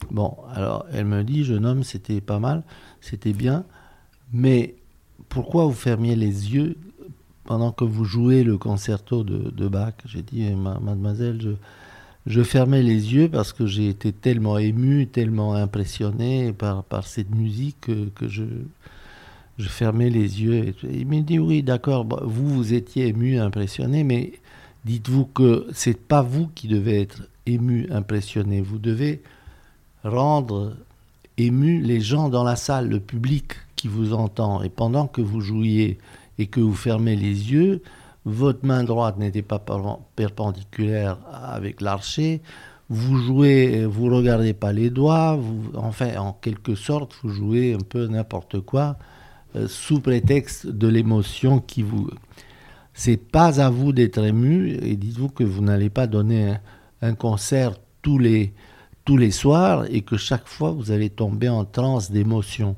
Bon, 0.10 0.36
alors 0.54 0.86
elle 0.92 1.06
me 1.06 1.24
dit, 1.24 1.46
jeune 1.46 1.66
homme, 1.66 1.84
c'était 1.84 2.22
pas 2.22 2.40
mal, 2.40 2.64
c'était 3.00 3.34
bien, 3.34 3.66
mais 4.34 4.76
pourquoi 5.32 5.66
vous 5.66 5.74
fermiez 5.74 6.16
les 6.16 6.54
yeux 6.54 6.76
pendant 7.46 7.72
que 7.72 7.86
vous 7.86 8.04
jouez 8.04 8.44
le 8.44 8.58
concerto 8.58 9.24
de, 9.24 9.68
Bach? 9.68 9.94
J'ai 10.06 10.22
dit, 10.22 10.44
mademoiselle, 10.52 11.58
je, 12.28 12.44
fermais 12.44 12.84
les 12.84 13.14
yeux 13.14 13.30
parce 13.30 13.54
que 13.54 13.66
j'ai 13.66 13.88
été 13.88 14.12
tellement 14.12 14.58
ému, 14.58 15.08
tellement 15.08 15.56
impressionné 15.56 16.52
par, 16.52 17.08
cette 17.08 17.34
musique 17.34 17.80
que, 18.14 18.28
je, 18.28 18.44
fermais 19.58 20.10
les 20.10 20.44
yeux. 20.44 20.76
il 20.84 21.08
m'a 21.08 21.22
dit 21.22 21.40
oui, 21.40 21.64
d'accord, 21.64 22.06
vous, 22.24 22.50
vous 22.50 22.74
étiez 22.74 23.08
ému, 23.08 23.40
impressionné, 23.40 24.04
mais 24.04 24.34
dites-vous 24.84 25.26
que 25.26 25.66
c'est 25.72 25.98
pas 25.98 26.22
vous 26.22 26.50
qui 26.54 26.68
devez 26.68 27.02
être 27.02 27.24
ému, 27.46 27.88
impressionné. 27.90 28.60
Vous 28.60 28.80
devez 28.80 29.22
rendre 30.04 30.76
ému 31.38 31.82
les 31.82 32.02
gens 32.02 32.28
dans 32.28 32.44
la 32.44 32.58
salle, 32.58 32.90
le 32.90 33.00
public 33.00 33.54
qui 33.82 33.88
vous 33.88 34.14
entend. 34.14 34.62
Et 34.62 34.70
pendant 34.70 35.08
que 35.08 35.22
vous 35.22 35.42
jouiez 35.42 35.98
et 36.38 36.46
que 36.46 36.60
vous 36.60 36.76
fermez 36.76 37.16
les 37.16 37.52
yeux, 37.52 37.82
votre 38.26 38.64
main 38.64 38.84
droite 38.84 39.18
n'était 39.18 39.42
pas 39.42 39.64
perpendiculaire 40.16 41.18
avec 41.34 41.82
l'archer, 41.82 42.42
vous 42.90 43.18
jouez, 43.18 43.86
vous 43.86 44.16
regardez 44.16 44.54
pas 44.54 44.72
les 44.72 44.92
doigts, 44.92 45.36
vous, 45.36 45.72
enfin, 45.76 46.16
en 46.18 46.34
quelque 46.34 46.76
sorte, 46.76 47.16
vous 47.24 47.30
jouez 47.30 47.74
un 47.74 47.80
peu 47.80 48.06
n'importe 48.06 48.60
quoi 48.62 48.98
euh, 49.56 49.68
sous 49.68 50.00
prétexte 50.00 50.68
de 50.68 50.88
l'émotion 50.88 51.60
qui 51.60 51.82
vous. 51.82 52.08
C'est 52.94 53.18
pas 53.18 53.60
à 53.60 53.72
vous 53.72 53.94
d'être 53.94 54.20
ému 54.24 54.78
et 54.84 54.96
dites-vous 54.96 55.30
que 55.30 55.44
vous 55.44 55.64
n'allez 55.64 55.90
pas 55.90 56.06
donner 56.06 56.54
un, 57.02 57.16
concert 57.16 57.74
tous 58.04 58.20
les, 58.20 58.54
tous 59.06 59.18
les 59.18 59.32
soirs 59.32 59.86
et 59.90 60.02
que 60.02 60.18
chaque 60.18 60.48
fois 60.48 60.70
vous 60.70 60.92
allez 60.92 61.10
tomber 61.10 61.50
en 61.50 61.66
transe 61.66 62.12
d'émotion. 62.12 62.76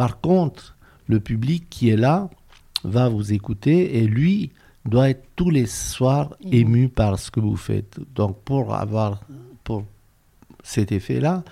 Par 0.00 0.18
contre, 0.22 0.78
le 1.08 1.20
public 1.20 1.66
qui 1.68 1.90
est 1.90 1.96
là 1.98 2.30
va 2.84 3.10
vous 3.10 3.34
écouter 3.34 3.98
et 3.98 4.06
lui, 4.06 4.50
doit 4.86 5.10
être 5.10 5.26
tous 5.36 5.50
les 5.50 5.66
soirs 5.66 6.34
ému 6.50 6.88
par 6.88 7.18
ce 7.18 7.30
que 7.30 7.38
vous 7.38 7.58
faites. 7.58 8.00
Donc 8.14 8.38
pour 8.42 8.74
avoir 8.74 9.20
pour 9.62 9.84
cet 10.62 10.90
effet-là, 10.90 11.44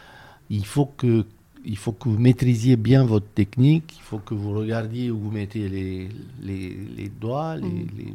il 0.48 0.64
faut 0.64 0.86
que 0.86 1.26
il 1.66 1.76
faut 1.76 1.92
que 1.92 2.08
vous 2.08 2.18
maîtrisiez 2.18 2.76
bien 2.76 3.04
votre 3.04 3.28
technique, 3.28 3.96
il 3.98 4.02
faut 4.02 4.18
que 4.18 4.32
vous 4.32 4.54
regardiez 4.54 5.10
où 5.10 5.18
vous 5.18 5.30
mettez 5.30 5.68
les, 5.68 6.08
les, 6.40 6.74
les 6.96 7.08
doigts, 7.10 7.54
les, 7.54 7.68
mm. 7.68 7.88
les, 7.98 8.14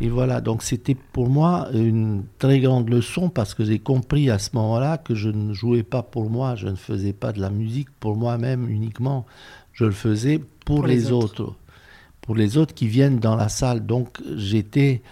et 0.00 0.08
voilà, 0.08 0.40
donc 0.40 0.62
c'était 0.62 0.94
pour 0.94 1.28
moi 1.28 1.68
une 1.72 2.24
très 2.38 2.60
grande 2.60 2.90
leçon 2.90 3.28
parce 3.28 3.54
que 3.54 3.64
j'ai 3.64 3.78
compris 3.78 4.28
à 4.28 4.38
ce 4.38 4.50
moment-là 4.54 4.98
que 4.98 5.14
je 5.14 5.28
ne 5.28 5.52
jouais 5.52 5.84
pas 5.84 6.02
pour 6.02 6.28
moi, 6.30 6.56
je 6.56 6.66
ne 6.66 6.74
faisais 6.74 7.12
pas 7.12 7.32
de 7.32 7.40
la 7.40 7.50
musique 7.50 7.88
pour 8.00 8.16
moi-même 8.16 8.68
uniquement, 8.68 9.24
je 9.72 9.84
le 9.84 9.92
faisais 9.92 10.40
pour, 10.64 10.86
les, 10.86 11.12
autres 11.12 11.54
pour 12.22 12.34
les 12.34 12.56
autres 12.56 12.74
qui 12.74 12.88
viennent 12.88 13.18
dans 13.18 13.36
la 13.36 13.48
salle. 13.48 13.86
Donc 13.86 14.20
j'étais, 14.36 15.02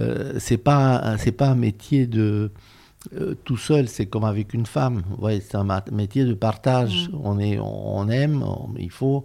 euh, 0.00 0.34
c'est 0.38 0.58
pas 0.58 1.16
c'est 1.18 1.32
pas 1.32 1.48
un 1.48 1.54
métier 1.54 2.06
de 2.06 2.50
euh, 3.14 3.34
tout 3.44 3.56
seul, 3.56 3.88
c'est 3.88 4.06
comme 4.06 4.24
avec 4.24 4.54
une 4.54 4.66
femme. 4.66 5.02
Ouais, 5.18 5.40
c'est 5.40 5.56
un 5.56 5.66
métier 5.90 6.24
de 6.24 6.34
partage. 6.34 7.08
Mm. 7.08 7.20
On 7.24 7.38
est, 7.38 7.58
on, 7.58 8.08
aime, 8.08 8.44
il 8.78 8.90
faut. 8.90 9.22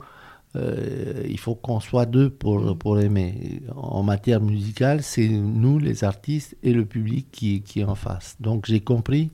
Euh, 0.56 1.24
il 1.28 1.40
faut 1.40 1.56
qu'on 1.56 1.80
soit 1.80 2.06
deux 2.06 2.30
pour, 2.30 2.78
pour 2.78 3.00
aimer. 3.00 3.62
En 3.76 4.04
matière 4.04 4.42
musicale, 4.42 5.04
c'est 5.04 5.28
nous, 5.28 5.80
les 5.80 6.04
artistes, 6.04 6.56
et 6.64 6.74
le 6.74 6.86
public 6.86 7.28
qui, 7.32 7.62
qui 7.62 7.84
en 7.84 7.96
face. 7.96 8.36
Donc 8.40 8.66
j'ai 8.66 8.80
compris 8.80 9.32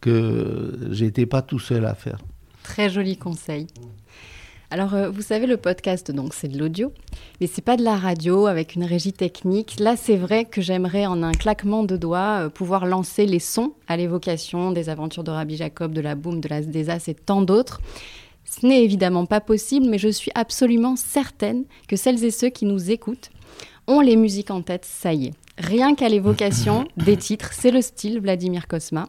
que 0.00 0.78
j'étais 0.90 1.26
pas 1.26 1.42
tout 1.42 1.58
seul 1.58 1.84
à 1.84 1.94
faire. 1.94 2.18
Très 2.62 2.88
joli 2.90 3.16
conseil. 3.16 3.66
Alors, 4.70 4.94
euh, 4.94 5.08
vous 5.08 5.22
savez, 5.22 5.46
le 5.46 5.56
podcast, 5.56 6.10
donc, 6.10 6.34
c'est 6.34 6.48
de 6.48 6.58
l'audio, 6.58 6.92
mais 7.40 7.46
c'est 7.46 7.64
pas 7.64 7.78
de 7.78 7.82
la 7.82 7.96
radio 7.96 8.46
avec 8.46 8.74
une 8.74 8.84
régie 8.84 9.14
technique. 9.14 9.80
Là, 9.80 9.96
c'est 9.96 10.16
vrai 10.16 10.44
que 10.44 10.60
j'aimerais, 10.60 11.06
en 11.06 11.22
un 11.22 11.32
claquement 11.32 11.84
de 11.84 11.96
doigts, 11.96 12.44
euh, 12.44 12.48
pouvoir 12.50 12.84
lancer 12.84 13.24
les 13.24 13.38
sons 13.38 13.72
à 13.86 13.96
l'évocation 13.96 14.70
des 14.70 14.90
aventures 14.90 15.24
de 15.24 15.30
Rabbi 15.30 15.56
Jacob, 15.56 15.94
de 15.94 16.02
la 16.02 16.14
Boom, 16.14 16.40
de 16.42 16.48
la 16.48 16.60
des 16.60 16.90
et 16.90 17.14
tant 17.14 17.40
d'autres. 17.40 17.80
Ce 18.48 18.66
n'est 18.66 18.82
évidemment 18.82 19.26
pas 19.26 19.40
possible, 19.40 19.86
mais 19.88 19.98
je 19.98 20.08
suis 20.08 20.30
absolument 20.34 20.96
certaine 20.96 21.64
que 21.86 21.96
celles 21.96 22.24
et 22.24 22.30
ceux 22.30 22.48
qui 22.48 22.64
nous 22.64 22.90
écoutent 22.90 23.30
ont 23.86 24.00
les 24.00 24.16
musiques 24.16 24.50
en 24.50 24.62
tête, 24.62 24.84
ça 24.84 25.12
y 25.12 25.26
est. 25.26 25.34
Rien 25.58 25.94
qu'à 25.94 26.08
l'évocation 26.08 26.86
des 26.96 27.16
titres, 27.16 27.52
c'est 27.52 27.70
le 27.70 27.82
style 27.82 28.20
Vladimir 28.20 28.66
Kosma. 28.66 29.08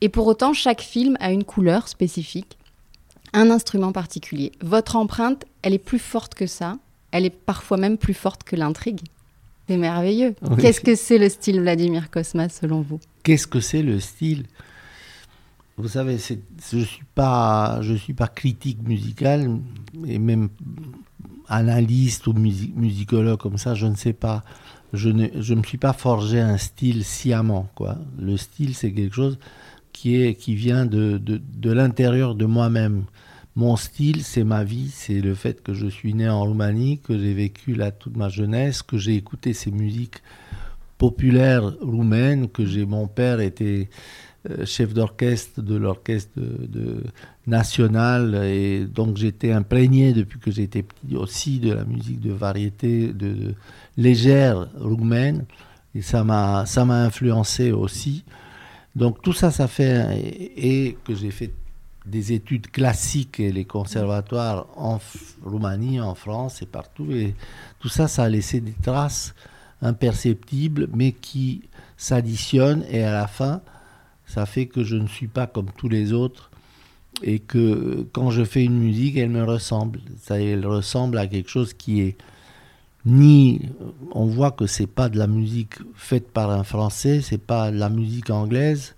Et 0.00 0.08
pour 0.08 0.26
autant, 0.26 0.52
chaque 0.52 0.80
film 0.80 1.16
a 1.20 1.32
une 1.32 1.44
couleur 1.44 1.88
spécifique 1.88 2.58
un 3.32 3.50
instrument 3.50 3.92
particulier. 3.92 4.52
Votre 4.62 4.96
empreinte, 4.96 5.44
elle 5.62 5.74
est 5.74 5.78
plus 5.78 5.98
forte 5.98 6.34
que 6.34 6.46
ça. 6.46 6.78
Elle 7.10 7.24
est 7.24 7.30
parfois 7.30 7.76
même 7.76 7.98
plus 7.98 8.14
forte 8.14 8.42
que 8.42 8.56
l'intrigue. 8.56 9.00
C'est 9.68 9.76
merveilleux. 9.76 10.34
Qu'est-ce 10.58 10.80
que 10.80 10.94
c'est 10.94 11.18
le 11.18 11.28
style 11.28 11.60
Vladimir 11.60 12.10
Kosmas 12.10 12.48
selon 12.48 12.80
vous? 12.80 13.00
Qu'est-ce 13.22 13.46
que 13.46 13.60
c'est 13.60 13.82
le 13.82 14.00
style? 14.00 14.44
Vous 15.78 15.86
savez, 15.86 16.18
je 16.18 16.76
ne 16.76 16.84
suis, 16.84 17.04
pas, 17.14 17.80
suis 17.98 18.12
pas 18.12 18.26
critique 18.26 18.82
musical 18.82 19.60
et 20.06 20.18
même 20.18 20.48
analyste 21.48 22.26
ou 22.26 22.32
musicologue 22.32 23.38
comme 23.38 23.58
ça, 23.58 23.74
je 23.74 23.86
ne 23.86 23.94
sais 23.94 24.12
pas. 24.12 24.42
Je 24.92 25.08
ne 25.08 25.28
je 25.40 25.54
me 25.54 25.62
suis 25.62 25.78
pas 25.78 25.92
forgé 25.92 26.40
un 26.40 26.56
style 26.56 27.04
sciemment. 27.04 27.68
Quoi. 27.76 27.96
Le 28.18 28.36
style, 28.36 28.74
c'est 28.74 28.90
quelque 28.90 29.14
chose 29.14 29.38
qui, 29.92 30.16
est, 30.16 30.34
qui 30.34 30.56
vient 30.56 30.84
de, 30.84 31.16
de, 31.16 31.40
de 31.56 31.70
l'intérieur 31.70 32.34
de 32.34 32.46
moi-même. 32.46 33.04
Mon 33.54 33.76
style, 33.76 34.24
c'est 34.24 34.44
ma 34.44 34.64
vie, 34.64 34.90
c'est 34.92 35.20
le 35.20 35.34
fait 35.34 35.62
que 35.62 35.74
je 35.74 35.86
suis 35.86 36.12
né 36.12 36.28
en 36.28 36.42
Roumanie, 36.42 36.98
que 36.98 37.16
j'ai 37.16 37.34
vécu 37.34 37.74
là 37.74 37.92
toute 37.92 38.16
ma 38.16 38.28
jeunesse, 38.28 38.82
que 38.82 38.98
j'ai 38.98 39.14
écouté 39.14 39.52
ces 39.52 39.70
musiques 39.70 40.22
populaires 40.96 41.72
roumaines, 41.80 42.48
que 42.48 42.66
j'ai 42.66 42.84
mon 42.84 43.06
père 43.06 43.40
était 43.40 43.88
chef 44.64 44.94
d'orchestre 44.94 45.62
de 45.62 45.76
l'orchestre 45.76 46.40
national 47.46 48.34
et 48.44 48.86
donc 48.86 49.16
j'étais 49.16 49.52
imprégné 49.52 50.12
depuis 50.12 50.38
que 50.38 50.50
j'étais 50.50 50.82
petit 50.82 51.16
aussi 51.16 51.58
de 51.58 51.72
la 51.72 51.84
musique 51.84 52.20
de 52.20 52.32
variété 52.32 53.12
de, 53.12 53.54
légère 53.96 54.68
roumaine 54.78 55.44
et 55.94 56.02
ça 56.02 56.24
m'a 56.24 56.64
influencé 57.04 57.72
aussi 57.72 58.24
donc 58.94 59.20
tout 59.22 59.32
ça 59.32 59.50
ça 59.50 59.66
fait 59.66 60.50
et 60.56 60.96
que 61.04 61.14
j'ai 61.14 61.30
fait 61.30 61.52
des 62.08 62.32
études 62.32 62.70
classiques 62.70 63.38
et 63.38 63.52
les 63.52 63.64
conservatoires 63.64 64.66
en 64.76 64.98
Roumanie, 65.44 66.00
en 66.00 66.14
France 66.14 66.62
et 66.62 66.66
partout. 66.66 67.10
Et 67.12 67.34
tout 67.80 67.88
ça, 67.88 68.08
ça 68.08 68.24
a 68.24 68.28
laissé 68.28 68.60
des 68.60 68.74
traces 68.82 69.34
imperceptibles, 69.82 70.88
mais 70.94 71.12
qui 71.12 71.62
s'additionnent. 71.96 72.84
Et 72.90 73.04
à 73.04 73.12
la 73.12 73.26
fin, 73.26 73.60
ça 74.28 74.46
fait 74.46 74.66
que 74.66 74.84
je 74.84 74.96
ne 74.96 75.08
suis 75.08 75.26
pas 75.26 75.46
comme 75.46 75.70
tous 75.76 75.88
les 75.88 76.12
autres 76.12 76.50
et 77.22 77.38
que 77.40 78.06
quand 78.12 78.30
je 78.30 78.44
fais 78.44 78.62
une 78.62 78.78
musique, 78.78 79.16
elle 79.16 79.30
me 79.30 79.42
ressemble. 79.42 80.00
Ça, 80.20 80.40
elle 80.40 80.66
ressemble 80.66 81.18
à 81.18 81.26
quelque 81.26 81.48
chose 81.48 81.72
qui 81.72 82.02
est 82.02 82.16
ni. 83.06 83.62
On 84.12 84.26
voit 84.26 84.52
que 84.52 84.66
c'est 84.66 84.86
pas 84.86 85.08
de 85.08 85.18
la 85.18 85.26
musique 85.26 85.76
faite 85.94 86.30
par 86.30 86.50
un 86.50 86.62
Français, 86.62 87.20
c'est 87.22 87.38
pas 87.44 87.70
de 87.70 87.78
la 87.78 87.88
musique 87.88 88.30
anglaise, 88.30 88.94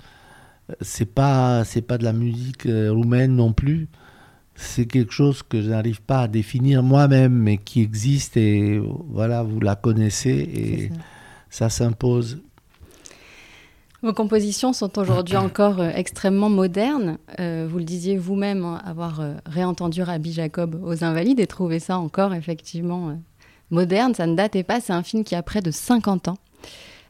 c'est 0.80 1.06
pas 1.06 1.64
c'est 1.64 1.82
pas 1.82 1.96
de 1.96 2.04
la 2.04 2.12
musique 2.12 2.66
euh, 2.66 2.92
roumaine 2.92 3.36
non 3.36 3.52
plus. 3.52 3.88
C'est 4.56 4.86
quelque 4.86 5.12
chose 5.12 5.42
que 5.42 5.62
je 5.62 5.70
n'arrive 5.70 6.02
pas 6.02 6.22
à 6.22 6.28
définir 6.28 6.82
moi-même, 6.82 7.32
mais 7.32 7.56
qui 7.56 7.80
existe 7.80 8.36
et 8.36 8.78
voilà, 9.08 9.42
vous 9.42 9.60
la 9.60 9.76
connaissez 9.76 10.30
et 10.30 10.90
ça 11.48 11.70
s'impose. 11.70 12.42
Vos 14.02 14.12
compositions 14.12 14.72
sont 14.72 14.98
aujourd'hui 14.98 15.36
encore 15.36 15.80
euh, 15.80 15.90
extrêmement 15.94 16.48
modernes. 16.48 17.18
Euh, 17.38 17.66
vous 17.70 17.78
le 17.78 17.84
disiez 17.84 18.16
vous-même, 18.16 18.64
hein, 18.64 18.80
avoir 18.84 19.20
euh, 19.20 19.34
réentendu 19.46 20.02
Rabbi 20.02 20.32
Jacob 20.32 20.80
aux 20.82 21.04
Invalides 21.04 21.40
et 21.40 21.46
trouver 21.46 21.78
ça 21.78 21.98
encore 21.98 22.34
effectivement 22.34 23.18
moderne. 23.70 24.14
Ça 24.14 24.26
ne 24.26 24.34
datait 24.34 24.62
pas, 24.62 24.80
c'est 24.80 24.92
un 24.92 25.02
film 25.02 25.24
qui 25.24 25.34
a 25.34 25.42
près 25.42 25.60
de 25.60 25.70
50 25.70 26.28
ans. 26.28 26.38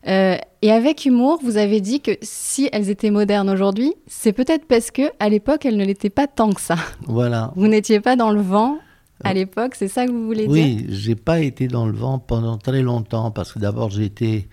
et 0.06 0.72
avec 0.72 1.04
humour, 1.04 1.38
vous 1.42 1.56
avez 1.56 1.80
dit 1.80 2.00
que 2.00 2.12
si 2.22 2.68
elles 2.72 2.90
étaient 2.90 3.10
modernes 3.10 3.50
aujourd'hui, 3.50 3.94
c'est 4.06 4.32
peut-être 4.32 4.66
parce 4.66 4.90
que 4.90 5.02
à 5.20 5.28
l'époque, 5.28 5.64
elles 5.66 5.76
ne 5.76 5.84
l'étaient 5.84 6.10
pas 6.10 6.26
tant 6.26 6.52
que 6.52 6.60
ça. 6.60 6.76
Voilà. 7.06 7.52
Vous 7.56 7.68
n'étiez 7.68 8.00
pas 8.00 8.16
dans 8.16 8.30
le 8.30 8.40
vent 8.40 8.78
à 9.22 9.34
l'époque, 9.34 9.74
c'est 9.74 9.88
ça 9.88 10.06
que 10.06 10.10
vous 10.10 10.24
voulez 10.24 10.46
dire? 10.46 10.50
Oui, 10.50 10.86
j'ai 10.88 11.14
pas 11.14 11.40
été 11.40 11.68
dans 11.68 11.86
le 11.86 11.92
vent 11.92 12.18
pendant 12.18 12.56
très 12.56 12.80
longtemps 12.80 13.30
parce 13.30 13.52
que 13.52 13.58
d'abord 13.58 13.90
j'étais 13.90 14.48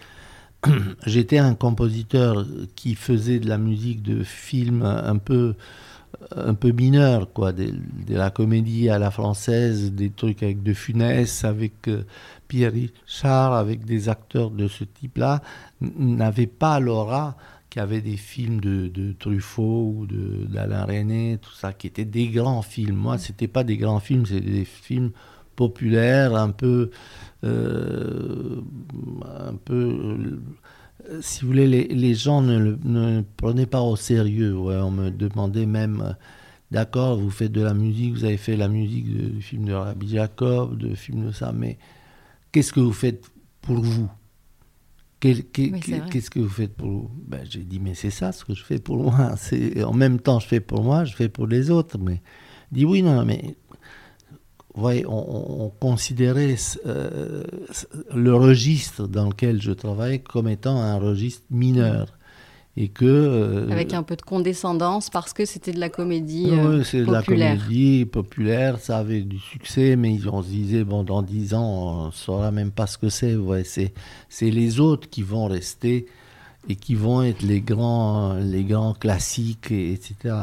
j'étais 1.05 1.37
un 1.37 1.55
compositeur 1.55 2.45
qui 2.75 2.95
faisait 2.95 3.39
de 3.39 3.47
la 3.47 3.57
musique 3.57 4.01
de 4.01 4.23
films 4.23 4.83
un 4.83 5.17
peu 5.17 5.55
un 6.35 6.53
peu 6.53 6.71
mineur 6.71 7.31
quoi. 7.33 7.51
De, 7.51 7.73
la 8.09 8.29
comédie 8.29 8.89
à 8.89 8.99
la 8.99 9.11
française 9.11 9.91
des 9.91 10.09
trucs 10.09 10.43
avec 10.43 10.63
de 10.63 10.73
Funès 10.73 11.43
avec 11.43 11.87
euh, 11.87 12.03
Pierre 12.47 12.71
Richard 12.71 13.53
avec 13.53 13.85
des 13.85 14.09
acteurs 14.09 14.51
de 14.51 14.67
ce 14.67 14.83
type 14.83 15.17
là 15.17 15.41
n'avait 15.81 16.47
pas 16.47 16.79
l'aura 16.79 17.37
qu'avaient 17.69 18.01
des 18.01 18.17
films 18.17 18.61
de, 18.61 19.13
Truffaut 19.19 19.93
ou 19.95 20.07
d'Alain 20.07 20.85
René 20.85 21.39
tout 21.41 21.53
ça 21.53 21.73
qui 21.73 21.87
étaient 21.87 22.05
des 22.05 22.29
grands 22.29 22.61
films. 22.61 22.95
Moi 22.95 23.17
c'était 23.17 23.47
pas 23.47 23.63
des 23.63 23.77
grands 23.77 23.99
films 23.99 24.25
c'était 24.25 24.49
des 24.49 24.65
films 24.65 25.11
populaires 25.55 26.35
un 26.35 26.51
peu 26.51 26.91
un 27.43 28.59
peu, 29.63 30.39
euh, 31.09 31.21
si 31.21 31.41
vous 31.41 31.47
voulez, 31.47 31.67
les, 31.67 32.13
gens 32.13 32.41
ne 32.41 32.57
le 32.57 33.23
prenaient 33.37 33.65
pas 33.65 33.81
au 33.81 33.95
sérieux. 33.95 34.57
on 34.57 34.91
me 34.91 35.09
demandait 35.09 35.65
même, 35.65 36.01
euh, 36.01 36.13
d'accord, 36.71 37.17
vous 37.17 37.29
faites 37.29 37.51
de 37.51 37.61
la 37.61 37.73
musique, 37.73 38.13
vous 38.13 38.25
avez 38.25 38.37
fait 38.37 38.55
la 38.55 38.67
musique 38.67 39.05
du 39.05 39.41
film 39.41 39.65
de 39.65 39.73
Rabbi 39.73 40.09
Jacob, 40.09 40.77
de 40.77 40.95
film 40.95 41.27
de 41.27 41.31
ça, 41.31 41.51
mais 41.51 41.77
qu'est-ce 42.51 42.73
que 42.73 42.79
vous 42.79 42.93
faites 42.93 43.23
pour 43.61 43.79
vous? 43.79 44.09
Qu'est-ce 45.19 46.29
que 46.29 46.39
vous 46.39 46.49
faites 46.49 46.75
pour 46.75 46.89
vous? 46.89 47.11
Ben, 47.27 47.41
J'ai 47.49 47.63
dit, 47.63 47.79
mais 47.79 47.95
c'est 47.95 48.11
ça 48.11 48.31
ce 48.31 48.45
que 48.45 48.53
je 48.53 48.63
fais 48.63 48.79
pour 48.79 48.97
moi. 48.97 49.35
En 49.83 49.93
même 49.93 50.19
temps, 50.19 50.39
je 50.39 50.47
fais 50.47 50.59
pour 50.59 50.83
moi, 50.83 51.05
je 51.05 51.15
fais 51.15 51.29
pour 51.29 51.47
les 51.47 51.71
autres. 51.71 51.97
Mais 51.97 52.21
dit, 52.71 52.85
oui, 52.85 53.01
non, 53.01 53.25
mais 53.25 53.55
voyez, 54.81 55.05
on, 55.07 55.71
considérait 55.79 56.55
euh, 56.85 57.43
le 58.13 58.35
registre 58.35 59.07
dans 59.07 59.27
lequel 59.27 59.61
je 59.61 59.71
travaillais 59.71 60.19
comme 60.19 60.47
étant 60.47 60.77
un 60.77 60.97
registre 60.97 61.43
mineur. 61.49 62.07
Et 62.79 62.89
que, 62.89 63.05
euh, 63.05 63.71
Avec 63.71 63.95
un 63.95 64.03
peu 64.03 64.15
de 64.15 64.21
condescendance 64.21 65.09
parce 65.09 65.33
que 65.33 65.45
c'était 65.45 65.71
de 65.71 65.79
la 65.79 65.89
comédie 65.89 66.51
oui, 66.51 66.83
c'est 66.85 67.03
de 67.03 67.11
la 67.11 67.23
comédie 67.23 68.05
populaire, 68.05 68.79
ça 68.79 68.99
avait 68.99 69.21
du 69.21 69.39
succès, 69.39 69.95
mais 69.95 70.19
on 70.31 70.43
se 70.43 70.49
disait, 70.49 70.83
bon, 70.83 71.03
dans 71.03 71.23
dix 71.23 71.55
ans, 71.55 71.63
on 71.63 72.05
ne 72.07 72.11
saura 72.11 72.51
même 72.51 72.69
pas 72.69 72.85
ce 72.85 72.99
que 72.99 73.09
c'est. 73.09 73.35
Ouais, 73.35 73.63
c'est, 73.63 73.95
c'est 74.29 74.51
les 74.51 74.79
autres 74.79 75.09
qui 75.09 75.23
vont 75.23 75.47
rester 75.47 76.05
et 76.69 76.75
qui 76.75 76.93
vont 76.93 77.23
être 77.23 77.41
les 77.41 77.61
grands, 77.61 78.35
les 78.35 78.63
grands 78.63 78.93
classiques, 78.93 79.71
et, 79.71 79.93
etc. 79.93 80.35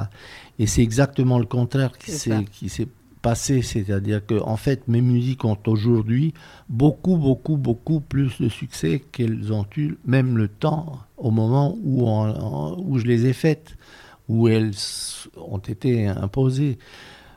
Et 0.59 0.67
c'est 0.67 0.83
exactement 0.83 1.39
le 1.39 1.47
contraire 1.47 1.97
qui 1.97 2.11
s'est 2.11 2.89
passé, 3.25 3.63
c'est-à-dire 3.63 4.25
que 4.25 4.39
en 4.43 4.59
fait 4.59 4.87
mes 4.87 5.01
musiques 5.01 5.47
ont 5.47 5.57
aujourd'hui 5.67 6.35
beaucoup, 6.69 7.17
beaucoup, 7.17 7.57
beaucoup 7.57 8.01
plus 8.01 8.39
de 8.39 8.51
succès 8.51 9.03
qu'elles 9.13 9.51
ont 9.51 9.65
eu 9.79 9.97
même 10.05 10.37
le 10.37 10.47
temps 10.49 10.99
au 11.17 11.31
moment 11.31 11.75
où, 11.83 12.07
où 12.07 12.99
je 12.99 13.07
les 13.07 13.25
ai 13.25 13.33
faites, 13.33 13.79
où 14.29 14.47
elles 14.47 14.75
ont 15.39 15.59
été 15.59 16.07
imposées. 16.07 16.79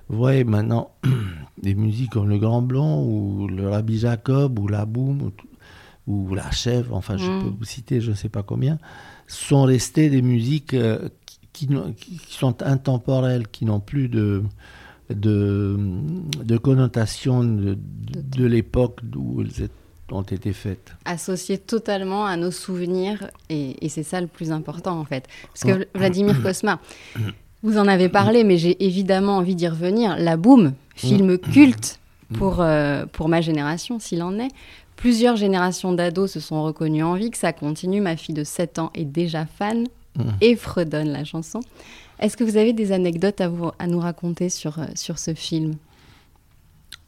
Vous 0.10 0.17
voyez 0.17 0.43
maintenant 0.43 0.91
des 1.63 1.73
musiques 1.73 2.12
comme 2.12 2.28
le 2.28 2.38
Grand 2.38 2.62
Blanc 2.62 3.02
ou 3.02 3.47
le 3.47 3.69
Rabbi 3.69 3.97
Jacob 3.97 4.60
ou 4.60 4.67
la 4.67 4.86
Boum 4.86 5.32
ou, 6.06 6.36
la 6.36 6.52
Chèvre, 6.52 6.95
enfin 6.97 7.15
je 7.15 7.32
mm. 7.32 7.43
peux 7.43 7.54
vous 7.60 7.65
citer 7.65 8.02
je 8.02 8.12
ne 8.12 8.15
sais 8.15 8.30
pas 8.30 8.43
combien, 8.43 8.78
sont 9.28 9.63
restées 9.63 10.10
des 10.10 10.21
musiques 10.21 10.73
euh, 10.73 11.08
qui, 11.54 11.67
qui 11.95 12.19
sont 12.30 12.62
intemporelles, 12.62 13.47
qui 13.47 13.63
n'ont 13.63 13.80
plus 13.80 14.10
de 14.10 14.43
de, 15.09 15.77
de 16.43 16.57
connotation 16.57 17.43
de, 17.43 17.77
de, 17.77 18.45
l'époque 18.45 18.99
où 19.15 19.41
elles 19.41 19.69
ont 20.11 20.21
été 20.23 20.53
faites. 20.53 20.93
Associées 21.05 21.57
totalement 21.57 22.25
à 22.25 22.37
nos 22.37 22.51
souvenirs, 22.51 23.29
et, 23.49 23.83
et 23.85 23.89
c'est 23.89 24.03
ça 24.03 24.21
le 24.21 24.27
plus 24.27 24.51
important 24.51 24.99
en 24.99 25.05
fait. 25.05 25.27
Parce 25.53 25.63
que 25.63 25.87
Vladimir 25.97 26.41
Kosma, 26.43 26.79
vous 27.63 27.77
en 27.77 27.87
avez 27.87 28.09
parlé, 28.09 28.43
mais 28.43 28.57
j'ai 28.57 28.83
évidemment 28.85 29.37
envie 29.37 29.55
d'y 29.55 29.67
revenir. 29.67 30.17
La 30.17 30.37
Boom, 30.37 30.73
film 30.95 31.37
culte 31.37 31.99
pour, 32.33 32.61
euh, 32.61 33.05
pour 33.05 33.29
ma 33.29 33.41
génération, 33.41 33.99
s'il 33.99 34.21
en 34.23 34.37
est. 34.39 34.51
Plusieurs 34.95 35.35
générations 35.35 35.93
d'ados 35.93 36.31
se 36.31 36.39
sont 36.39 36.63
reconnues 36.63 37.03
en 37.03 37.13
vie, 37.13 37.29
que 37.29 37.37
ça 37.37 37.53
continue. 37.53 38.01
Ma 38.01 38.17
fille 38.17 38.35
de 38.35 38.43
7 38.43 38.79
ans 38.79 38.91
est 38.95 39.05
déjà 39.05 39.45
fan 39.45 39.85
et 40.41 40.55
fredonne 40.55 41.09
la 41.09 41.23
chanson. 41.23 41.59
Est-ce 42.19 42.36
que 42.36 42.43
vous 42.43 42.58
avez 42.58 42.73
des 42.73 42.91
anecdotes 42.91 43.41
à, 43.41 43.47
vous, 43.47 43.71
à 43.77 43.88
nous 43.88 43.99
raconter 43.99 44.49
sur, 44.49 44.80
euh, 44.80 44.86
sur 44.95 45.19
ce 45.19 45.34
film? 45.34 45.75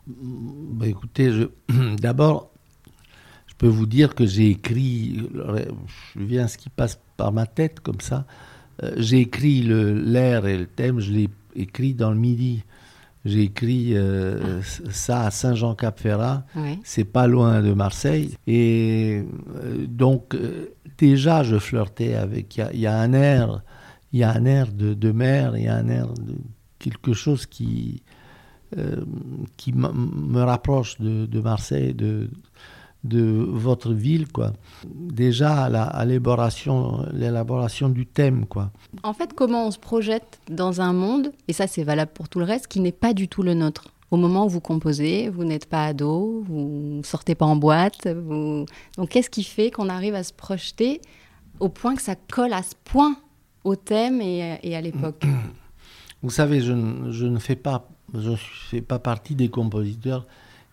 Bah, 0.08 0.88
Écoutez, 0.88 1.48
d'abord, 2.00 2.52
je 3.48 3.56
peux 3.58 3.68
vous 3.68 3.88
dire 3.88 4.14
que 4.14 4.26
j'ai 4.26 4.50
écrit, 4.50 5.28
je 6.16 6.20
viens 6.24 6.48
ce 6.48 6.58
qui 6.58 6.70
passe 6.70 7.00
par 7.18 7.32
ma 7.32 7.48
tête 7.48 7.80
comme 7.80 8.02
ça, 8.02 8.26
euh, 8.84 8.94
j'ai 8.98 9.20
écrit 9.20 9.62
l'air 9.62 10.46
et 10.46 10.58
le 10.58 10.68
thème, 10.68 11.00
je 11.00 11.12
l'ai 11.12 11.30
écrit 11.56 11.94
dans 11.94 12.12
le 12.12 12.18
midi. 12.18 12.64
J'ai 13.26 13.42
écrit 13.42 13.98
euh, 13.98 14.62
ah. 14.62 14.90
ça 14.92 15.24
à 15.24 15.32
Saint-Jean-Cap-Ferrat, 15.32 16.46
c'est 16.86 17.04
pas 17.04 17.28
loin 17.28 17.62
de 17.62 17.74
Marseille. 17.74 18.38
Et 18.48 19.24
donc, 19.90 20.38
déjà, 20.98 21.44
je 21.44 21.58
flirtais 21.58 22.14
avec. 22.14 22.58
Il 22.74 22.80
y, 22.80 22.88
a 22.88 22.98
un 22.98 23.12
air 23.12 23.62
il 24.14 24.20
y 24.20 24.24
a 24.24 24.32
un 24.32 24.46
air 24.46 24.68
de, 24.72 25.12
mer, 25.12 25.58
il 25.58 25.64
y 25.64 25.68
a 25.68 25.76
un 25.76 25.88
air 25.88 26.08
de 26.14 26.36
quelque 26.80 27.14
chose 27.14 27.46
qui, 27.46 28.02
euh, 28.78 29.04
qui 29.58 29.74
me 29.74 30.42
rapproche 30.42 31.00
de, 31.00 31.40
Marseille, 31.42 31.94
de, 31.94 32.30
de 33.04 33.22
votre 33.22 33.94
ville, 33.94 34.28
quoi. 34.28 34.54
Déjà 34.86 35.66
à 35.66 36.06
l'élaboration, 36.06 37.06
l'élaboration 37.14 37.90
du 37.90 38.06
thème, 38.06 38.46
quoi. 38.46 38.72
En 39.04 39.14
fait, 39.14 39.34
comment 39.34 39.68
on 39.68 39.72
se 39.72 39.80
projette 39.80 40.40
dans 40.50 40.82
un 40.82 40.94
monde, 40.94 41.32
et 41.48 41.54
ça 41.54 41.68
c'est 41.68 41.84
valable 41.84 42.12
pour 42.14 42.30
tout 42.30 42.40
le 42.40 42.46
reste, 42.46 42.68
qui 42.68 42.80
n'est 42.80 42.92
pas 42.92 43.14
du 43.14 43.28
tout 43.28 43.44
le 43.44 43.54
nôtre? 43.54 43.94
Au 44.12 44.18
moment 44.18 44.46
où 44.48 44.50
vous 44.50 44.60
composez, 44.60 45.30
vous 45.30 45.44
n'êtes 45.44 45.68
pas 45.68 45.86
ado, 45.86 46.44
vous 46.48 47.02
sortez 47.04 47.36
pas 47.36 47.46
en 47.46 47.56
boîte. 47.56 48.08
Vous... 48.08 48.66
Donc 48.98 49.10
qu'est-ce 49.10 49.30
qui 49.30 49.44
fait 49.44 49.70
qu'on 49.70 49.88
arrive 49.88 50.16
à 50.16 50.24
se 50.24 50.34
projeter 50.34 51.00
au 51.60 51.70
point 51.70 51.94
que 51.94 52.02
ça 52.02 52.16
colle 52.16 52.54
à 52.54 52.64
ce 52.64 52.74
point? 52.86 53.18
Au 53.64 53.76
thème 53.76 54.22
et, 54.22 54.76
à 54.76 54.82
l'époque 54.82 55.26
Vous 56.22 56.30
savez, 56.30 56.60
je, 56.60 56.74
ne 56.74 57.40
fais 57.40 57.56
pas, 57.56 57.88
je 58.14 58.36
fais 58.36 58.82
pas 58.82 59.00
partie 59.00 59.36
des 59.36 59.48
compositeurs 59.48 60.26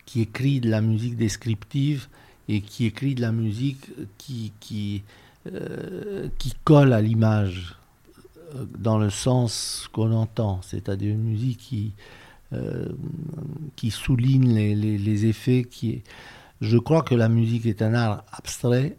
qui 0.05 0.20
écrivent 0.20 0.62
de 0.62 0.70
la 0.70 0.81
musique 0.81 1.16
descriptive 1.16 2.09
et 2.49 2.61
qui 2.61 2.85
écrit 2.85 3.14
de 3.14 3.20
la 3.20 3.31
musique 3.31 3.90
qui, 4.18 4.53
qui, 4.59 5.05
euh, 5.46 6.29
qui 6.38 6.53
colle 6.64 6.92
à 6.92 7.01
l'image 7.01 7.77
euh, 8.55 8.64
dans 8.79 8.99
le 8.99 9.11
sens 9.11 9.88
qu'on 9.92 10.12
entend, 10.12 10.61
c'est-à-dire 10.62 11.14
une 11.14 11.22
musique 11.22 11.59
qui, 11.59 11.92
euh, 12.53 12.88
qui 13.77 13.92
souligne 13.92 14.53
les, 14.53 14.75
les, 14.75 14.99
les, 14.99 15.27
effets. 15.27 15.64
Qui 15.64 16.03
Je 16.61 16.79
crois 16.79 17.03
que 17.03 17.14
la 17.14 17.29
musique 17.29 17.66
est 17.66 17.83
un 17.83 17.94
art 17.94 18.25
abstrait 18.33 18.96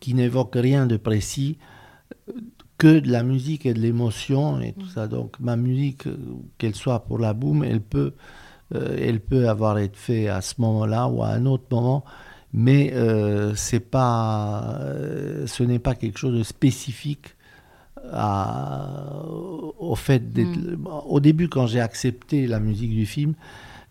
qui 0.00 0.14
n'évoque 0.14 0.54
rien 0.54 0.86
de 0.86 0.96
précis, 0.96 1.56
que 2.84 3.00
de 3.00 3.10
la 3.10 3.22
musique 3.22 3.64
et 3.64 3.72
de 3.72 3.80
l'émotion 3.80 4.60
et 4.60 4.74
tout 4.74 4.88
ça. 4.88 5.08
Donc 5.08 5.40
ma 5.40 5.56
musique, 5.56 6.06
euh, 6.06 6.18
qu'elle 6.58 6.74
soit 6.74 7.06
pour 7.06 7.18
la 7.18 7.32
boum, 7.32 7.64
elle 7.64 7.80
peut, 7.80 8.12
euh, 8.74 8.98
elle 9.00 9.20
peut 9.20 9.48
avoir 9.48 9.78
été 9.78 9.96
faite 9.96 10.28
à 10.28 10.42
ce 10.42 10.56
moment-là 10.58 11.08
ou 11.08 11.22
à 11.22 11.28
un 11.28 11.46
autre 11.46 11.64
moment, 11.70 12.04
mais 12.52 12.92
euh, 12.92 13.54
c'est 13.54 13.80
pas, 13.80 14.80
ce 15.46 15.62
n'est 15.62 15.78
pas 15.78 15.94
quelque 15.94 16.18
chose 16.18 16.36
de 16.36 16.42
spécifique 16.42 17.36
au 19.80 19.94
fait 19.96 20.20
mm. 20.20 20.86
Au 21.08 21.20
début, 21.20 21.48
quand 21.48 21.66
j'ai 21.66 21.80
accepté 21.80 22.46
la 22.46 22.60
musique 22.60 22.90
du 22.90 23.06
film, 23.06 23.32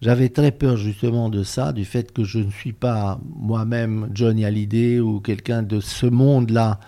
j'avais 0.04 0.30
très 0.30 0.52
peur 0.52 0.78
justement 0.78 1.30
de 1.30 1.42
ça, 1.42 1.74
du 1.74 1.84
fait 1.84 2.12
que 2.12 2.24
je 2.24 2.38
ne 2.38 2.52
suis 2.52 2.74
pas 2.74 3.20
moi-même 3.40 4.12
Johnny 4.14 4.46
Hallyday 4.46 5.00
ou 5.00 5.20
quelqu'un 5.20 5.64
de 5.64 5.80
ce 5.80 6.06
monde-là 6.06 6.80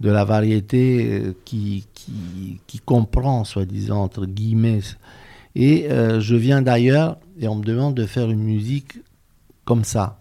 de 0.00 0.10
la 0.10 0.24
variété 0.24 1.08
euh, 1.10 1.34
qui, 1.44 1.86
qui, 1.94 2.78
comprend, 2.84 3.44
soi-disant, 3.44 4.02
entre 4.02 4.26
guillemets. 4.26 4.80
Et 5.54 5.90
euh, 5.90 6.20
je 6.20 6.34
viens 6.34 6.62
d'ailleurs 6.62 7.18
et 7.40 7.48
on 7.48 7.56
me 7.56 7.64
demande 7.64 7.94
de 7.94 8.06
faire 8.06 8.30
une 8.30 8.42
musique 8.42 9.00
comme 9.64 9.84
ça. 9.84 10.18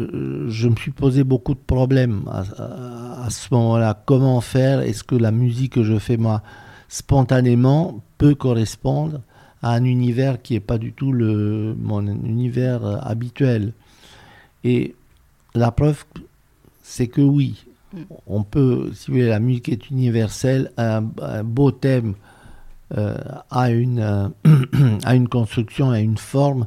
Euh, 0.00 0.46
je 0.48 0.68
me 0.68 0.76
suis 0.76 0.90
posé 0.90 1.24
beaucoup 1.24 1.54
de 1.54 1.60
problèmes 1.60 2.22
à, 2.26 3.28
ce 3.30 3.52
moment-là. 3.54 4.02
Comment 4.06 4.40
faire? 4.40 4.80
Est-ce 4.80 5.04
que 5.04 5.14
la 5.14 5.30
musique 5.30 5.74
que 5.74 5.82
je 5.82 5.98
fais 5.98 6.16
moi 6.16 6.42
spontanément 6.88 8.02
peut 8.18 8.34
correspondre 8.34 9.20
à 9.62 9.74
un 9.74 9.84
univers 9.84 10.40
qui 10.42 10.54
n'est 10.54 10.60
pas 10.60 10.78
du 10.78 10.92
tout 10.92 11.12
le, 11.12 11.76
mon 11.78 12.06
univers 12.06 13.06
habituel? 13.06 13.74
Et 14.64 14.94
la 15.54 15.70
preuve, 15.70 16.04
c'est 16.82 17.08
que 17.08 17.20
oui. 17.20 17.64
On 18.26 18.42
peut, 18.42 18.90
si 18.94 19.08
vous 19.10 19.14
voulez, 19.14 19.28
la 19.28 19.40
musique 19.40 19.68
est 19.68 19.90
universelle, 19.90 20.72
un, 20.76 21.02
beau 21.42 21.70
thème 21.70 22.14
euh, 22.96 23.16
a, 23.50 23.70
une, 23.70 24.00
euh, 24.00 24.28
a 25.04 25.14
une 25.14 25.28
construction, 25.28 25.90
a 25.90 26.00
une 26.00 26.18
forme 26.18 26.66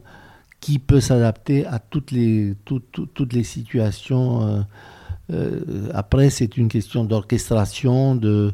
qui 0.60 0.80
peut 0.80 1.00
s'adapter 1.00 1.66
à 1.66 1.80
toutes 1.80 2.12
les, 2.12 2.56
toutes 2.66 3.34
les 3.34 3.44
situations. 3.44 4.66
après, 5.94 6.32
c'est 6.32 6.58
une 6.58 6.70
question 6.70 7.06
d'orchestration, 7.06 8.16
de, 8.16 8.52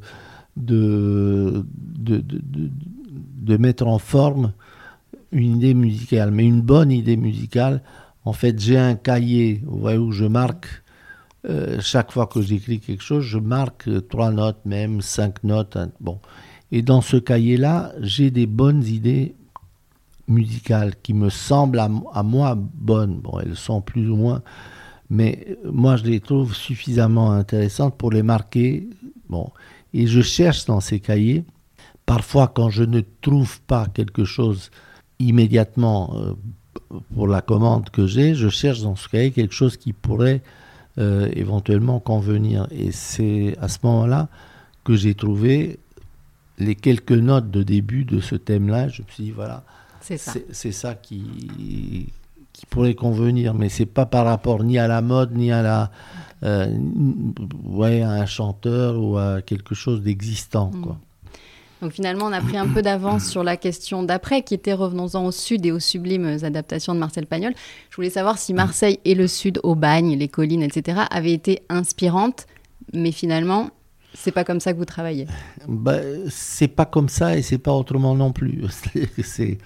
de, 0.58 1.64
mettre 3.58 3.88
en 3.88 4.00
forme 4.00 4.54
une 5.32 5.58
idée 5.58 5.74
musicale, 5.74 6.32
mais 6.32 6.46
une 6.46 6.62
bonne 6.62 6.92
idée 6.92 7.18
musicale. 7.18 7.82
En 8.26 8.34
fait, 8.34 8.60
j'ai 8.60 8.78
un 8.78 8.96
cahier 8.96 9.64
où 9.68 10.12
je 10.12 10.26
marque, 10.26 10.84
euh, 11.50 11.80
chaque 11.82 12.12
fois 12.12 12.28
que 12.28 12.42
j'écris 12.42 12.80
quelque 12.80 13.04
chose, 13.04 13.24
je 13.24 13.40
marque 13.40 13.90
trois 14.10 14.32
notes, 14.32 14.60
même 14.66 15.02
cinq 15.02 15.44
notes. 15.44 15.76
Hein, 15.76 15.90
bon. 16.00 16.20
Et 16.72 16.82
dans 16.82 17.02
ce 17.02 17.18
cahier-là, 17.18 17.94
j'ai 18.00 18.32
des 18.32 18.46
bonnes 18.46 18.84
idées 18.84 19.36
musicales 20.28 20.94
qui 21.02 21.14
me 21.14 21.30
semblent 21.30 21.80
à, 21.80 22.24
moi 22.24 22.56
bonnes. 22.56 23.20
Bon, 23.20 23.40
elles 23.40 23.58
sont 23.58 23.82
plus 23.82 24.10
ou 24.10 24.16
moins, 24.16 24.42
mais 25.10 25.58
moi 25.66 25.98
je 25.98 26.04
les 26.04 26.20
trouve 26.22 26.56
suffisamment 26.56 27.32
intéressantes 27.32 27.98
pour 27.98 28.12
les 28.12 28.24
marquer. 28.24 28.88
Bon. 29.30 29.50
Et 29.94 30.08
je 30.08 30.22
cherche 30.22 30.66
dans 30.66 30.80
ces 30.80 31.02
cahiers 31.02 31.44
Parfois, 32.06 32.50
quand 32.50 32.70
je 32.70 32.84
ne 32.84 33.02
trouve 33.22 33.62
pas 33.62 33.88
quelque 33.88 34.26
chose 34.26 34.70
immédiatement 35.20 36.14
euh, 36.16 36.34
pour 37.14 37.26
la 37.26 37.42
commande 37.42 37.90
que 37.90 38.06
j'ai, 38.06 38.36
je 38.36 38.50
cherche 38.50 38.82
dans 38.82 38.98
ce 38.98 39.08
cahier 39.08 39.32
quelque 39.32 39.54
chose 39.54 39.78
qui 39.78 39.94
pourrait 39.94 40.42
euh, 40.98 41.30
éventuellement 41.34 42.00
convenir. 42.00 42.68
Et 42.72 42.92
c'est 42.92 43.56
à 43.62 43.68
ce 43.68 43.80
moment-là 43.84 44.28
que 44.84 44.96
j'ai 44.96 45.16
trouvé 45.16 45.80
les 46.58 46.76
quelques 46.76 47.12
notes 47.12 47.50
de 47.50 47.64
début 47.64 48.06
de 48.06 48.20
ce 48.20 48.36
thème-là. 48.36 48.88
Je 48.90 49.02
me 49.02 49.08
suis 49.08 49.24
dit, 49.26 49.32
voilà, 49.32 49.64
c'est 50.02 50.18
ça, 50.18 50.96
qui, 50.96 52.08
qui 52.54 52.66
pourrait 52.70 52.96
convenir. 52.96 53.54
Mais 53.54 53.70
c'est 53.70 53.86
pas 53.86 54.06
par 54.06 54.26
rapport 54.26 54.64
ni 54.64 54.78
à 54.78 54.88
la 54.88 55.02
mode, 55.02 55.36
ni 55.36 55.52
à 55.52 55.62
la. 55.62 55.92
Euh, 56.44 56.76
ouais, 57.66 58.02
à 58.02 58.12
un 58.14 58.26
chanteur 58.26 59.00
ou 59.00 59.18
à 59.18 59.42
quelque 59.44 59.76
chose 59.76 60.02
d'existant. 60.02 60.72
Mm. 60.74 60.82
Quoi. 60.82 60.98
Donc 61.82 61.94
finalement, 61.94 62.26
on 62.26 62.32
a 62.32 62.42
pris 62.42 62.58
un 62.58 62.68
peu 62.68 62.82
d'avance 62.82 63.26
sur 63.26 63.44
la 63.44 63.58
question 63.58 64.04
d'après, 64.04 64.44
qui 64.44 64.54
était 64.54 64.74
revenons-en 64.74 65.26
au 65.26 65.32
sud 65.32 65.66
et 65.66 65.72
aux 65.72 65.80
sublimes 65.80 66.38
adaptations 66.44 66.94
de 66.94 67.00
Marcel 67.00 67.26
Pagnol. 67.26 67.54
Je 67.90 67.96
voulais 67.96 68.12
savoir 68.12 68.38
si 68.38 68.54
Marseille 68.54 69.00
et 69.04 69.16
le 69.16 69.28
sud, 69.28 69.60
au 69.64 69.74
bagne, 69.74 70.16
les 70.16 70.28
collines, 70.28 70.62
etc., 70.62 71.02
avaient 71.10 71.34
été 71.34 71.64
inspirantes, 71.70 72.46
mais 72.94 73.12
finalement, 73.12 73.72
c'est 74.14 74.32
pas 74.32 74.44
comme 74.44 74.60
ça 74.60 74.74
que 74.74 74.78
vous 74.78 74.86
travaillez. 74.86 75.26
Bah, 75.68 76.00
c'est 76.30 76.68
pas 76.68 76.86
comme 76.86 77.10
ça 77.10 77.38
et 77.38 77.42
c'est 77.42 77.58
pas 77.58 77.74
autrement 77.74 78.14
non 78.14 78.32
plus. 78.32 78.64
c'est 79.24 79.58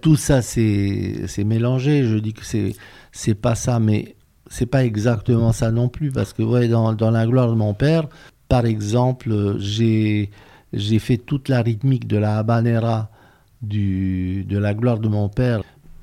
tout 0.00 0.16
ça, 0.16 0.42
c'est 0.42 1.44
mélangé. 1.44 2.04
Je 2.04 2.16
dis 2.16 2.34
que 2.34 2.44
c'est 2.44 2.74
c'est 3.10 3.34
pas 3.34 3.54
ça, 3.54 3.80
mais 3.80 4.16
c'est 4.48 4.66
pas 4.66 4.84
exactement 4.84 5.52
ça 5.52 5.70
non 5.70 5.88
plus 5.88 6.12
parce 6.12 6.32
que 6.32 6.42
ouais, 6.42 6.68
dans, 6.68 6.92
dans 6.92 7.10
la 7.10 7.26
gloire 7.26 7.48
de 7.48 7.54
mon 7.54 7.74
père, 7.74 8.08
par 8.48 8.66
exemple, 8.66 9.56
j'ai 9.58 10.30
j'ai 10.74 10.98
fait 10.98 11.16
toute 11.16 11.48
la 11.48 11.62
rythmique 11.62 12.06
de 12.06 12.16
la 12.16 12.38
habanera 12.38 13.10
de 13.62 14.58
la 14.58 14.74
gloire 14.74 14.98
de 14.98 15.08
mon 15.08 15.28
père, 15.28 15.62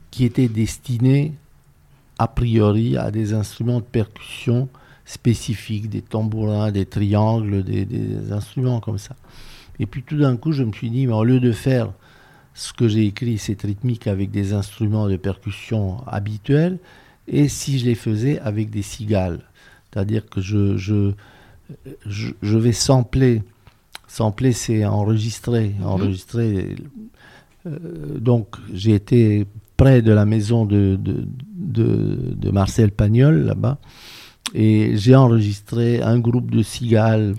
qui 0.09 0.25
était 0.25 0.47
destinée 0.47 1.33
a 2.17 2.27
priori 2.27 2.97
à 2.97 3.11
des 3.11 3.33
instruments 3.33 3.79
de 3.79 3.85
percussion 3.85 4.67
spécifiques, 5.05 5.89
des 5.89 6.01
tambourins, 6.01 6.71
des 6.71 6.85
triangles, 6.85 7.63
des, 7.63 7.85
des 7.85 8.31
instruments 8.31 8.79
comme 8.79 8.97
ça. 8.97 9.15
Et 9.79 9.85
puis 9.85 10.03
tout 10.03 10.17
d'un 10.17 10.37
coup, 10.37 10.51
je 10.51 10.63
me 10.63 10.71
suis 10.71 10.89
dit, 10.89 11.07
mais 11.07 11.13
au 11.13 11.23
lieu 11.23 11.39
de 11.39 11.51
faire 11.51 11.91
ce 12.53 12.73
que 12.73 12.87
j'ai 12.87 13.05
écrit, 13.05 13.37
cette 13.37 13.61
rythmique 13.61 14.07
avec 14.07 14.31
des 14.31 14.53
instruments 14.53 15.07
de 15.07 15.17
percussion 15.17 16.05
habituels, 16.07 16.79
et 17.27 17.47
si 17.47 17.79
je 17.79 17.85
les 17.85 17.95
faisais 17.95 18.39
avec 18.39 18.69
des 18.69 18.81
cigales? 18.81 19.39
C'est-à-dire 19.91 20.27
que 20.29 20.41
je, 20.41 20.77
je, 20.77 21.13
je, 22.05 22.31
je 22.41 22.57
vais 22.57 22.73
sampler 22.73 23.43
Sampler, 24.11 24.51
c'est 24.51 24.83
enregistrer. 24.83 25.73
Mhm. 25.79 26.15
Euh, 27.65 28.19
donc, 28.19 28.57
j'ai 28.73 28.93
été 28.93 29.47
près 29.77 30.01
de 30.01 30.11
la 30.11 30.25
maison 30.25 30.65
de, 30.65 30.99
de, 30.99 31.25
de, 31.55 32.51
Marcel 32.51 32.91
Pagnol, 32.91 33.45
là-bas, 33.45 33.77
et 34.53 34.97
j'ai 34.97 35.15
enregistré 35.15 36.01
un 36.01 36.19
groupe 36.19 36.51
de 36.51 36.61
cigales. 36.61 37.35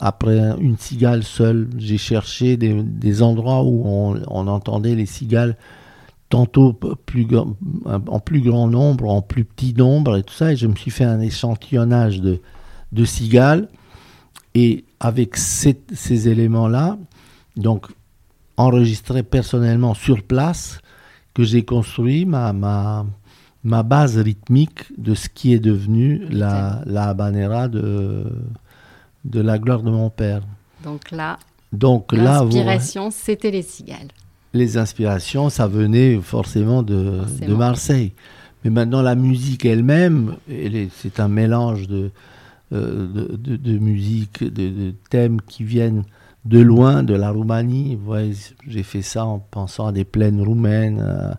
Après 0.00 0.38
une 0.58 0.78
cigale 0.78 1.22
seule, 1.22 1.68
j'ai 1.76 1.98
cherché 1.98 2.56
des, 2.56 2.82
des, 2.82 3.22
endroits 3.22 3.62
où 3.62 3.82
on, 3.84 4.18
on, 4.28 4.46
entendait 4.46 4.94
les 4.94 5.06
cigales 5.06 5.58
tantôt 6.30 6.72
plus, 6.72 7.28
en 7.84 8.20
plus 8.20 8.40
grand 8.40 8.68
nombre, 8.68 9.06
en 9.10 9.20
plus 9.20 9.44
petit 9.44 9.74
nombre 9.74 10.16
et 10.16 10.22
tout 10.22 10.34
ça, 10.34 10.52
et 10.52 10.56
je 10.56 10.66
me 10.66 10.74
suis 10.74 10.90
fait 10.90 11.04
un 11.04 11.20
échantillonnage 11.20 12.22
de, 12.22 12.40
de 12.92 13.04
cigales. 13.04 13.68
Et 14.58 14.84
avec 15.00 15.36
ces, 15.36 15.76
éléments-là, 16.28 16.96
donc 17.56 17.88
enregistrés 18.56 19.22
personnellement 19.22 19.92
sur 19.92 20.22
place, 20.22 20.80
que 21.34 21.44
j'ai 21.44 21.62
construit 21.62 22.24
ma, 22.24 22.54
ma, 22.54 23.04
ma, 23.62 23.82
base 23.82 24.16
rythmique 24.16 24.84
de 24.96 25.14
ce 25.14 25.28
qui 25.28 25.52
est 25.52 25.58
devenu 25.58 26.26
la, 26.30 26.80
la 26.86 27.10
habanera 27.10 27.68
de, 27.68 28.24
de 29.26 29.40
la 29.40 29.58
gloire 29.58 29.82
de 29.82 29.90
mon 29.90 30.08
père. 30.08 30.40
Donc 30.82 31.10
là, 31.10 31.38
donc 31.70 32.14
l'inspiration, 32.14 33.10
c'était 33.10 33.50
les 33.50 33.60
cigales. 33.60 34.08
Les 34.54 34.78
inspirations, 34.78 35.50
ça 35.50 35.66
venait 35.66 36.18
forcément 36.22 36.82
de, 36.82 37.20
de 37.46 37.54
Marseille. 37.54 38.14
Mais 38.64 38.70
maintenant, 38.70 39.02
la 39.02 39.16
musique 39.16 39.66
elle-même, 39.66 40.36
c'est 40.94 41.20
un 41.20 41.28
mélange 41.28 41.86
de, 41.88 42.10
euh, 42.72 43.06
de, 43.38 43.78
musique, 43.78 44.42
de, 44.42 44.92
thèmes 45.10 45.40
qui 45.40 45.62
viennent 45.62 46.04
de 46.44 46.58
loin, 46.58 47.02
de 47.02 47.14
la 47.14 47.30
Roumanie. 47.30 47.98
J'ai 48.66 48.82
fait 48.82 49.02
ça 49.02 49.24
en 49.24 49.38
pensant 49.38 49.86
à 49.86 49.92
des 49.92 50.04
plaines 50.04 50.40
roumaines, 50.40 51.00
euh, 51.00 51.32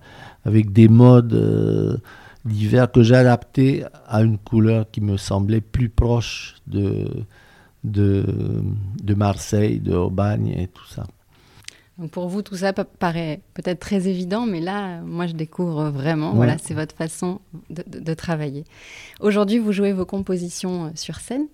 avec 0.45 0.71
des 0.71 0.87
modes 0.87 1.33
euh, 1.33 1.97
divers 2.45 2.91
que 2.91 3.03
j'ai 3.03 3.15
adaptés 3.15 3.83
à 4.07 4.21
une 4.21 4.37
couleur 4.37 4.89
qui 4.89 5.01
me 5.01 5.17
semblait 5.17 5.61
plus 5.61 5.89
proche 5.89 6.55
de, 6.67 7.07
de, 7.83 8.23
de 9.03 9.13
Marseille, 9.13 9.79
de 9.79 9.93
Aubagne 9.93 10.55
et 10.57 10.67
tout 10.67 10.87
ça. 10.87 11.03
Donc 11.97 12.12
pour 12.12 12.27
vous, 12.27 12.43
tout 12.43 12.55
ça 12.57 12.73
paraît 12.73 13.41
peut-être 13.55 13.79
très 13.79 14.07
évident, 14.07 14.45
mais 14.45 14.60
là, 14.60 15.01
moi, 15.01 15.25
je 15.25 15.33
découvre 15.33 15.89
vraiment. 15.89 16.33
Voilà, 16.33 16.57
c'est 16.60 16.75
votre 16.75 16.95
façon 16.95 17.41
de, 17.69 18.13
travailler. 18.13 18.65
Aujourd'hui, 19.19 19.57
vous 19.57 19.71
jouez 19.71 19.93
vos 19.93 20.05
compositions 20.05 20.86
euh, 20.86 20.89
sur 20.95 21.19
scène. 21.19 21.47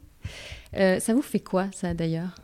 Euh, 0.75 0.99
ça 0.99 1.13
vous 1.13 1.21
fait 1.21 1.39
quoi, 1.39 1.67
ça, 1.71 1.93
d'ailleurs? 1.93 2.35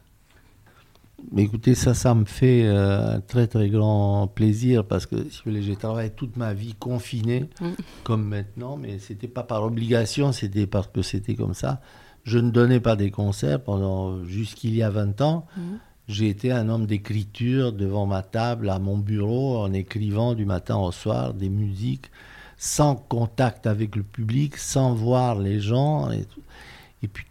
Écoutez, 1.35 1.75
ça, 1.75 1.93
ça 1.93 2.15
me 2.15 2.23
fait 2.23 2.63
euh, 2.65 3.15
un 3.15 3.19
très 3.19 3.47
très 3.47 3.69
grand 3.69 4.27
plaisir 4.27 4.85
parce 4.85 5.05
que 5.05 5.17
si 5.29 5.41
vous 5.43 5.51
voulez, 5.51 5.61
j'ai 5.61 5.75
travaillé 5.75 6.09
toute 6.09 6.37
ma 6.37 6.53
vie 6.53 6.75
confiné, 6.75 7.49
mm. 7.59 7.71
comme 8.03 8.25
maintenant, 8.25 8.77
mais 8.77 8.99
c'était 8.99 9.27
pas 9.27 9.43
par 9.43 9.63
obligation, 9.63 10.31
c'était 10.31 10.67
parce 10.67 10.87
que 10.87 11.01
c'était 11.01 11.35
comme 11.35 11.53
ça. 11.53 11.81
Je 12.23 12.39
ne 12.39 12.49
donnais 12.49 12.79
pas 12.79 12.95
des 12.95 13.11
concerts 13.11 13.61
pendant 13.61 14.23
jusqu'il 14.23 14.75
y 14.75 14.83
a 14.83 14.89
20 14.89 15.19
ans. 15.19 15.45
Mm. 15.57 15.61
J'ai 16.09 16.27
été 16.27 16.51
un 16.51 16.69
homme 16.69 16.87
d'écriture 16.87 17.71
devant 17.71 18.07
ma 18.07 18.23
table, 18.23 18.71
à 18.71 18.79
mon 18.79 18.97
bureau, 18.97 19.59
en 19.59 19.71
écrivant 19.73 20.33
du 20.33 20.43
matin 20.43 20.75
au 20.75 20.91
soir 20.91 21.35
des 21.35 21.49
musiques, 21.49 22.09
sans 22.57 22.95
contact 22.95 23.67
avec 23.67 23.95
le 23.95 24.01
public, 24.01 24.57
sans 24.57 24.95
voir 24.95 25.37
les 25.37 25.59
gens. 25.59 26.09
Et, 26.09 27.07
puis 27.07 27.25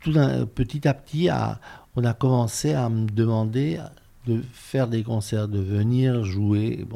petit 0.54 0.86
à 0.86 0.94
petit, 0.94 1.28
on 1.96 2.04
a 2.04 2.14
commencé 2.14 2.72
à 2.72 2.88
me 2.88 3.08
demander 3.08 3.80
de 4.28 4.42
faire 4.52 4.86
des 4.86 5.02
concerts, 5.02 5.48
de 5.48 5.58
venir 5.58 6.22
jouer. 6.22 6.86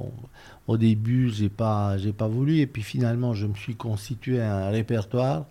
Au 0.68 0.76
début, 0.76 1.30
j'ai 1.30 1.48
pas, 1.48 1.98
j'ai 1.98 2.12
pas 2.12 2.28
voulu, 2.28 2.58
et 2.58 2.68
puis 2.68 2.82
finalement, 2.82 3.34
je 3.34 3.48
me 3.48 3.54
suis 3.54 3.74
constitué 3.74 4.40
un 4.40 4.68
répertoire 4.68 5.46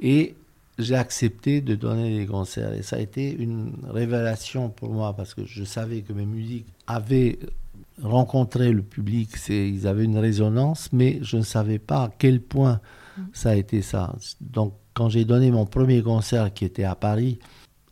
et 0.00 0.36
j'ai 0.78 0.94
accepté 0.94 1.60
de 1.60 1.74
donner 1.74 2.18
des 2.18 2.26
concerts. 2.26 2.72
Et 2.74 2.82
ça 2.82 2.96
a 2.96 2.98
été 2.98 3.32
une 3.32 3.72
révélation 3.88 4.68
pour 4.68 4.90
moi 4.90 5.14
parce 5.14 5.34
que 5.34 5.44
je 5.44 5.64
savais 5.64 6.02
que 6.02 6.12
mes 6.12 6.26
musiques 6.26 6.66
avaient 6.86 7.38
rencontré 8.02 8.72
le 8.72 8.82
public, 8.82 9.30
ils 9.48 9.86
avaient 9.86 10.04
une 10.04 10.18
résonance, 10.18 10.90
mais 10.92 11.18
je 11.22 11.38
ne 11.38 11.42
savais 11.42 11.78
pas 11.78 12.04
à 12.04 12.10
quel 12.18 12.40
point 12.40 12.80
ça 13.32 13.50
a 13.50 13.54
été 13.54 13.80
ça. 13.80 14.14
Donc, 14.40 14.74
quand 14.92 15.08
j'ai 15.08 15.24
donné 15.24 15.50
mon 15.50 15.64
premier 15.64 16.02
concert 16.02 16.52
qui 16.52 16.64
était 16.64 16.84
à 16.84 16.94
Paris, 16.94 17.38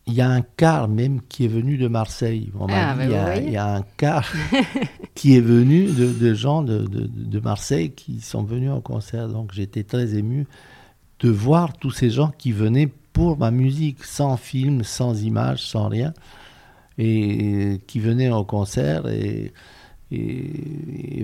il 0.07 0.12
y 0.12 0.20
a 0.20 0.29
un 0.29 0.42
quart 0.42 0.88
même 0.88 1.20
qui 1.23 1.47
est 1.47 1.49
venu 1.49 1.79
de 1.79 1.88
Marseille. 1.88 2.53
Ah, 2.68 2.94
il, 3.01 3.51
y 3.51 3.57
a, 3.57 3.77
un 3.77 3.83
quart 3.97 4.31
qui 5.14 5.37
est 5.37 5.40
venu 5.40 5.87
de, 5.87 6.35
gens 6.35 6.62
de, 6.62 6.85
de, 6.87 7.40
Marseille 7.40 7.92
qui 7.92 8.20
sont 8.20 8.42
venus 8.42 8.70
au 8.70 8.81
concert. 8.81 9.29
Donc 9.29 9.53
j'étais 9.53 9.83
très 9.83 10.14
ému 10.14 10.47
de 11.20 11.31
voir 11.31 11.77
tous 11.77 11.90
ces 11.90 12.11
gens 12.11 12.33
qui 12.37 12.53
venaient 12.53 12.90
pour 13.12 13.38
ma 13.38 13.50
musique, 13.50 14.05
sans 14.05 14.37
film, 14.37 14.83
sans 14.83 15.22
image, 15.22 15.62
sans 15.62 15.88
rien, 15.88 16.12
et 16.98 17.81
qui 17.87 18.00
venaient 18.00 18.31
au 18.31 18.44
concert. 18.44 19.07
Et, 19.09 19.53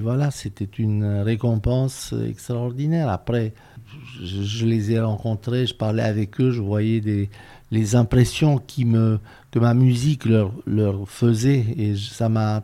voilà, 0.01 0.31
c'était 0.31 0.65
une 0.65 1.05
récompense 1.05 2.15
extraordinaire. 2.29 3.09
Après, 3.09 3.53
je, 4.23 4.43
je, 4.43 4.67
les 4.67 4.93
ai 4.93 5.01
rencontrés, 5.01 5.67
je 5.67 5.75
parlais 5.75 6.03
avec 6.03 6.41
eux, 6.41 6.51
je 6.51 6.61
voyais 6.61 7.01
des, 7.01 7.29
les 7.71 7.95
impressions 7.95 8.59
qui 8.59 8.85
me, 8.85 9.21
que 9.51 9.59
ma 9.59 9.75
musique 9.75 10.25
leur, 10.25 10.53
leur 10.67 11.09
faisait. 11.09 11.65
Et 11.77 11.97
ça 11.97 12.29
m'a, 12.29 12.63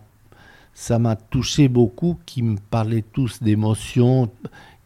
ça 0.75 0.99
m'a 0.99 1.17
touché 1.17 1.69
beaucoup, 1.69 2.19
qui 2.27 2.43
me 2.43 2.57
parlaient 2.71 3.05
tous 3.13 3.43
d'émotions. 3.43 4.31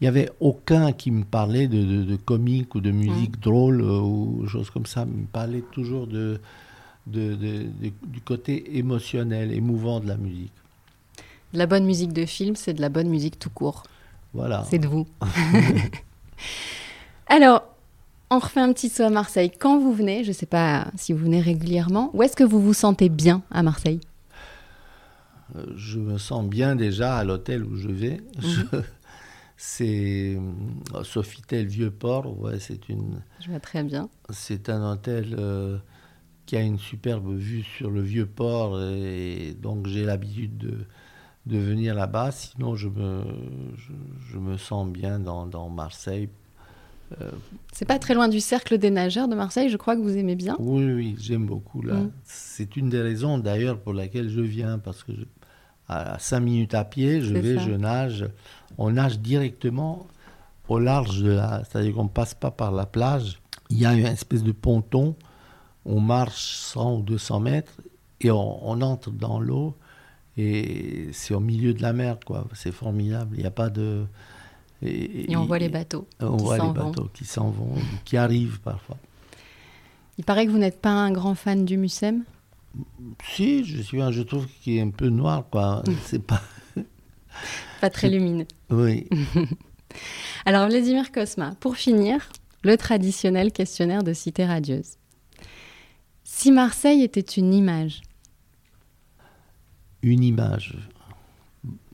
Il 0.00 0.04
n'y 0.04 0.08
avait 0.08 0.30
aucun 0.40 0.92
qui 0.92 1.10
me 1.10 1.24
parlait 1.24 1.68
de, 1.68 2.04
de, 2.04 2.16
comique 2.16 2.74
ou 2.74 2.80
de 2.80 2.90
musique 2.90 3.36
mmh. 3.36 3.40
drôle 3.40 3.80
euh, 3.82 4.00
ou 4.00 4.46
choses 4.48 4.70
comme 4.70 4.86
ça. 4.86 5.04
Il 5.06 5.22
me 5.22 5.26
parlait 5.26 5.62
toujours 5.72 6.06
de, 6.06 6.40
de, 7.06 7.36
du 8.06 8.20
côté 8.22 8.78
émotionnel, 8.78 9.52
émouvant 9.52 10.00
de 10.00 10.08
la 10.08 10.16
musique. 10.16 10.52
la 11.52 11.66
bonne 11.66 11.84
musique 11.84 12.14
de 12.14 12.24
film, 12.24 12.56
c'est 12.56 12.72
de 12.72 12.80
la 12.80 12.88
bonne 12.88 13.08
musique 13.08 13.38
tout 13.38 13.50
court. 13.50 13.82
Voilà. 14.32 14.64
C'est 14.70 14.78
de 14.78 14.88
vous. 14.88 15.06
Alors, 17.26 17.62
on 18.30 18.38
refait 18.38 18.60
un 18.60 18.72
petit 18.72 18.88
saut 18.88 19.02
à 19.02 19.10
Marseille. 19.10 19.50
Quand 19.50 19.78
vous 19.78 19.92
venez, 19.92 20.24
je 20.24 20.28
ne 20.28 20.34
sais 20.34 20.46
pas 20.46 20.86
si 20.96 21.12
vous 21.12 21.18
venez 21.18 21.40
régulièrement, 21.40 22.10
où 22.14 22.22
est-ce 22.22 22.36
que 22.36 22.44
vous 22.44 22.60
vous 22.60 22.74
sentez 22.74 23.08
bien 23.08 23.42
à 23.50 23.62
Marseille? 23.62 24.00
Euh, 25.56 25.66
Je 25.76 25.98
me 25.98 26.16
sens 26.16 26.46
bien 26.46 26.76
déjà 26.76 27.16
à 27.16 27.24
l'hôtel 27.24 27.64
où 27.64 27.76
je 27.76 27.88
vais. 27.88 28.20
Mhm. 28.40 28.82
C'est 29.62 30.38
euh, 30.38 31.04
Sofitel 31.04 31.66
Vieux-Port. 31.66 32.40
Ouais, 32.40 32.58
c'est 32.58 32.88
une. 32.88 33.20
Je 33.42 33.50
vois 33.50 33.60
très 33.60 33.82
bien. 33.82 34.08
C'est 34.30 34.70
un 34.70 34.90
hôtel 34.90 35.36
euh, 35.38 35.76
qui 36.46 36.56
a 36.56 36.62
une 36.62 36.78
superbe 36.78 37.36
vue 37.36 37.62
sur 37.62 37.90
le 37.90 38.00
Vieux-Port 38.00 38.80
et 38.80 39.54
donc 39.60 39.86
j'ai 39.86 40.06
l'habitude 40.06 40.56
de, 40.56 40.78
de 41.44 41.58
venir 41.58 41.94
là-bas. 41.94 42.32
Sinon, 42.32 42.74
je 42.74 42.88
me, 42.88 43.22
je, 44.30 44.38
me 44.38 44.56
sens 44.56 44.88
bien 44.88 45.18
dans, 45.18 45.44
dans 45.44 45.68
Marseille 45.68 46.30
euh, 47.20 47.28
c'est 47.72 47.86
pas 47.86 47.98
très 47.98 48.14
loin 48.14 48.28
du 48.28 48.38
cercle 48.38 48.78
des 48.78 48.90
nageurs 48.90 49.26
de 49.26 49.34
Marseille, 49.34 49.68
je 49.68 49.76
crois 49.76 49.96
que 49.96 50.00
vous 50.00 50.16
aimez 50.16 50.36
bien. 50.36 50.56
Oui, 50.60 50.92
oui, 50.92 51.16
j'aime 51.18 51.44
beaucoup 51.44 51.82
là. 51.82 51.94
Mm. 51.94 52.12
C'est 52.22 52.76
une 52.76 52.88
des 52.88 53.00
raisons 53.00 53.36
d'ailleurs 53.38 53.80
pour 53.80 53.92
laquelle 53.92 54.28
je 54.28 54.40
viens, 54.40 54.78
parce 54.78 55.02
que 55.02 55.10
à 55.90 56.18
5 56.18 56.40
minutes 56.40 56.74
à 56.74 56.84
pied, 56.84 57.20
je 57.20 57.34
vais, 57.34 57.58
je 57.58 57.72
nage. 57.72 58.28
On 58.78 58.90
nage 58.90 59.18
directement 59.18 60.06
au 60.68 60.78
large 60.78 61.20
de 61.20 61.32
la. 61.32 61.62
C'est-à-dire 61.64 61.94
qu'on 61.94 62.04
ne 62.04 62.08
passe 62.08 62.34
pas 62.34 62.50
par 62.50 62.70
la 62.70 62.86
plage. 62.86 63.40
Il 63.70 63.78
y 63.78 63.86
a 63.86 63.92
une 63.92 64.06
espèce 64.06 64.44
de 64.44 64.52
ponton. 64.52 65.16
On 65.84 66.00
marche 66.00 66.54
100 66.56 66.98
ou 66.98 67.02
200 67.02 67.40
mètres 67.40 67.72
et 68.20 68.30
on, 68.30 68.68
on 68.68 68.80
entre 68.82 69.10
dans 69.10 69.40
l'eau. 69.40 69.76
Et 70.36 71.08
c'est 71.12 71.34
au 71.34 71.40
milieu 71.40 71.74
de 71.74 71.82
la 71.82 71.92
mer, 71.92 72.18
quoi. 72.24 72.46
C'est 72.54 72.72
formidable. 72.72 73.34
Il 73.36 73.40
n'y 73.40 73.46
a 73.46 73.50
pas 73.50 73.68
de. 73.68 74.06
Et, 74.82 75.36
on 75.36 75.44
voit 75.44 75.58
les 75.58 75.68
bateaux. 75.68 76.06
On 76.20 76.36
voit 76.36 76.56
les 76.56 76.72
bateaux 76.72 77.10
qui 77.12 77.24
s'en 77.24 77.50
vont, 77.50 77.74
qui 78.04 78.16
arrivent 78.16 78.60
parfois. 78.60 78.96
Il 80.18 80.24
paraît 80.24 80.46
que 80.46 80.50
vous 80.50 80.58
n'êtes 80.58 80.80
pas 80.80 80.90
un 80.90 81.10
grand 81.10 81.34
fan 81.34 81.64
du 81.64 81.76
Mucem? 81.76 82.24
Si, 83.24 83.64
je 83.64 83.82
suis 83.82 84.00
je 84.10 84.22
trouve 84.22 84.46
qu'il 84.46 84.76
est 84.76 84.80
un 84.80 84.90
peu 84.90 85.08
noir, 85.08 85.44
quoi. 85.50 85.82
C'est 86.04 86.22
pas. 86.24 86.42
pas 87.80 87.90
très 87.90 88.08
lumineux. 88.08 88.46
Oui. 88.70 89.08
Alors, 90.44 90.68
Vladimir 90.68 91.10
Kosma, 91.12 91.54
pour 91.60 91.76
finir, 91.76 92.28
le 92.62 92.76
traditionnel 92.76 93.52
questionnaire 93.52 94.02
de 94.02 94.12
Cité 94.12 94.44
Radieuse. 94.44 94.96
Si 96.24 96.52
Marseille 96.52 97.02
était 97.02 97.20
une 97.20 97.52
image 97.52 98.02
Une 100.02 100.22
image. 100.22 100.76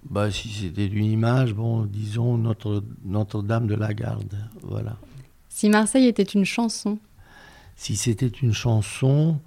Bah, 0.05 0.31
si 0.31 0.49
c'était 0.49 0.87
une 0.87 1.07
image, 1.07 1.55
bon, 1.55 1.85
disons 1.85 2.37
Notre, 2.39 2.85
Notre-Dame 3.05 3.67
de 3.67 3.75
la 3.75 3.93
Garde, 3.93 4.37
voilà. 4.63 4.97
Si 5.49 5.69
Marseille 5.69 6.07
était 6.07 6.23
une 6.23 6.45
chanson 6.45 6.99
Si 7.75 7.97
c'était 7.97 8.29
une 8.29 8.53
chanson 8.53 9.41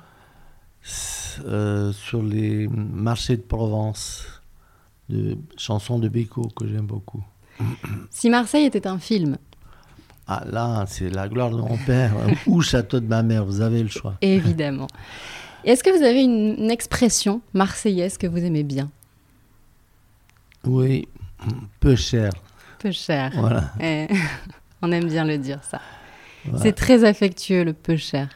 euh, 1.45 1.91
sur 1.91 2.23
les 2.23 2.67
marchés 2.67 3.37
de 3.37 3.41
Provence, 3.41 4.25
de 5.09 5.37
chansons 5.57 5.99
de 5.99 6.07
Beko 6.07 6.49
que 6.55 6.67
j'aime 6.67 6.87
beaucoup. 6.87 7.23
Si 8.11 8.29
Marseille 8.29 8.65
était 8.65 8.87
un 8.87 8.99
film 8.99 9.37
Ah 10.27 10.43
là, 10.49 10.85
c'est 10.87 11.09
la 11.09 11.27
gloire 11.27 11.51
de 11.51 11.57
mon 11.57 11.77
père 11.77 12.13
ou 12.47 12.61
Château 12.71 12.99
de 12.99 13.07
ma 13.07 13.23
mère, 13.23 13.45
vous 13.45 13.61
avez 13.61 13.81
le 13.81 13.89
choix. 13.89 14.15
Évidemment. 14.21 14.87
Est-ce 15.65 15.83
que 15.83 15.89
vous 15.89 16.03
avez 16.03 16.23
une 16.23 16.71
expression 16.71 17.41
marseillaise 17.53 18.17
que 18.17 18.27
vous 18.27 18.37
aimez 18.37 18.63
bien? 18.63 18.89
Oui, 20.65 21.07
peu 21.79 21.95
cher. 21.95 22.31
Peu 22.79 22.91
cher. 22.91 23.31
Voilà. 23.35 23.71
Eh, 23.79 24.07
on 24.81 24.91
aime 24.91 25.07
bien 25.07 25.25
le 25.25 25.37
dire, 25.37 25.63
ça. 25.63 25.81
C'est 26.57 26.73
très 26.73 27.03
affectueux, 27.03 27.63
le 27.63 27.73
peu 27.73 27.97
cher. 27.97 28.29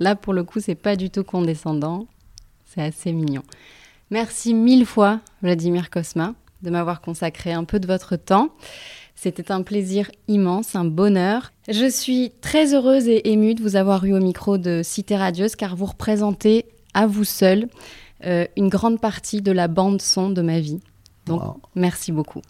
Là, 0.00 0.16
pour 0.16 0.32
le 0.32 0.44
coup, 0.44 0.60
c'est 0.60 0.74
pas 0.74 0.96
du 0.96 1.10
tout 1.10 1.24
condescendant. 1.24 2.06
C'est 2.66 2.82
assez 2.82 3.12
mignon. 3.12 3.42
Merci 4.10 4.54
mille 4.54 4.86
fois, 4.86 5.20
Vladimir 5.42 5.90
Kosma, 5.90 6.34
de 6.62 6.70
m'avoir 6.70 7.00
consacré 7.00 7.52
un 7.52 7.64
peu 7.64 7.78
de 7.78 7.86
votre 7.86 8.16
temps. 8.16 8.50
C'était 9.14 9.52
un 9.52 9.62
plaisir 9.62 10.10
immense, 10.28 10.74
un 10.74 10.84
bonheur. 10.84 11.52
Je 11.68 11.88
suis 11.88 12.32
très 12.40 12.74
heureuse 12.74 13.06
et 13.06 13.30
émue 13.30 13.54
de 13.54 13.62
vous 13.62 13.76
avoir 13.76 14.04
eu 14.04 14.14
au 14.14 14.18
micro 14.18 14.56
de 14.56 14.80
Cité 14.82 15.16
Radieuse 15.16 15.56
car 15.56 15.76
vous 15.76 15.86
représentez 15.86 16.64
à 16.94 17.06
vous 17.06 17.24
seul 17.24 17.68
euh, 18.24 18.46
une 18.56 18.68
grande 18.68 19.00
partie 19.00 19.42
de 19.42 19.52
la 19.52 19.68
bande 19.68 20.00
son 20.00 20.30
de 20.30 20.42
ma 20.42 20.60
vie. 20.60 20.80
Donc, 21.26 21.42
merci 21.74 22.12
beaucoup. 22.12 22.42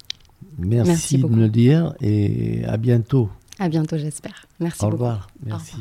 Merci, 0.59 1.19
de 1.19 1.27
me 1.27 1.37
le 1.37 1.49
dire 1.49 1.95
et 2.01 2.65
à 2.67 2.77
bientôt. 2.77 3.29
À 3.59 3.69
bientôt, 3.69 3.99
j'espère. 3.99 4.47
Merci 4.59 4.79
beaucoup. 4.81 4.87
Au 4.87 4.97
revoir. 4.97 5.29
Merci. 5.45 5.77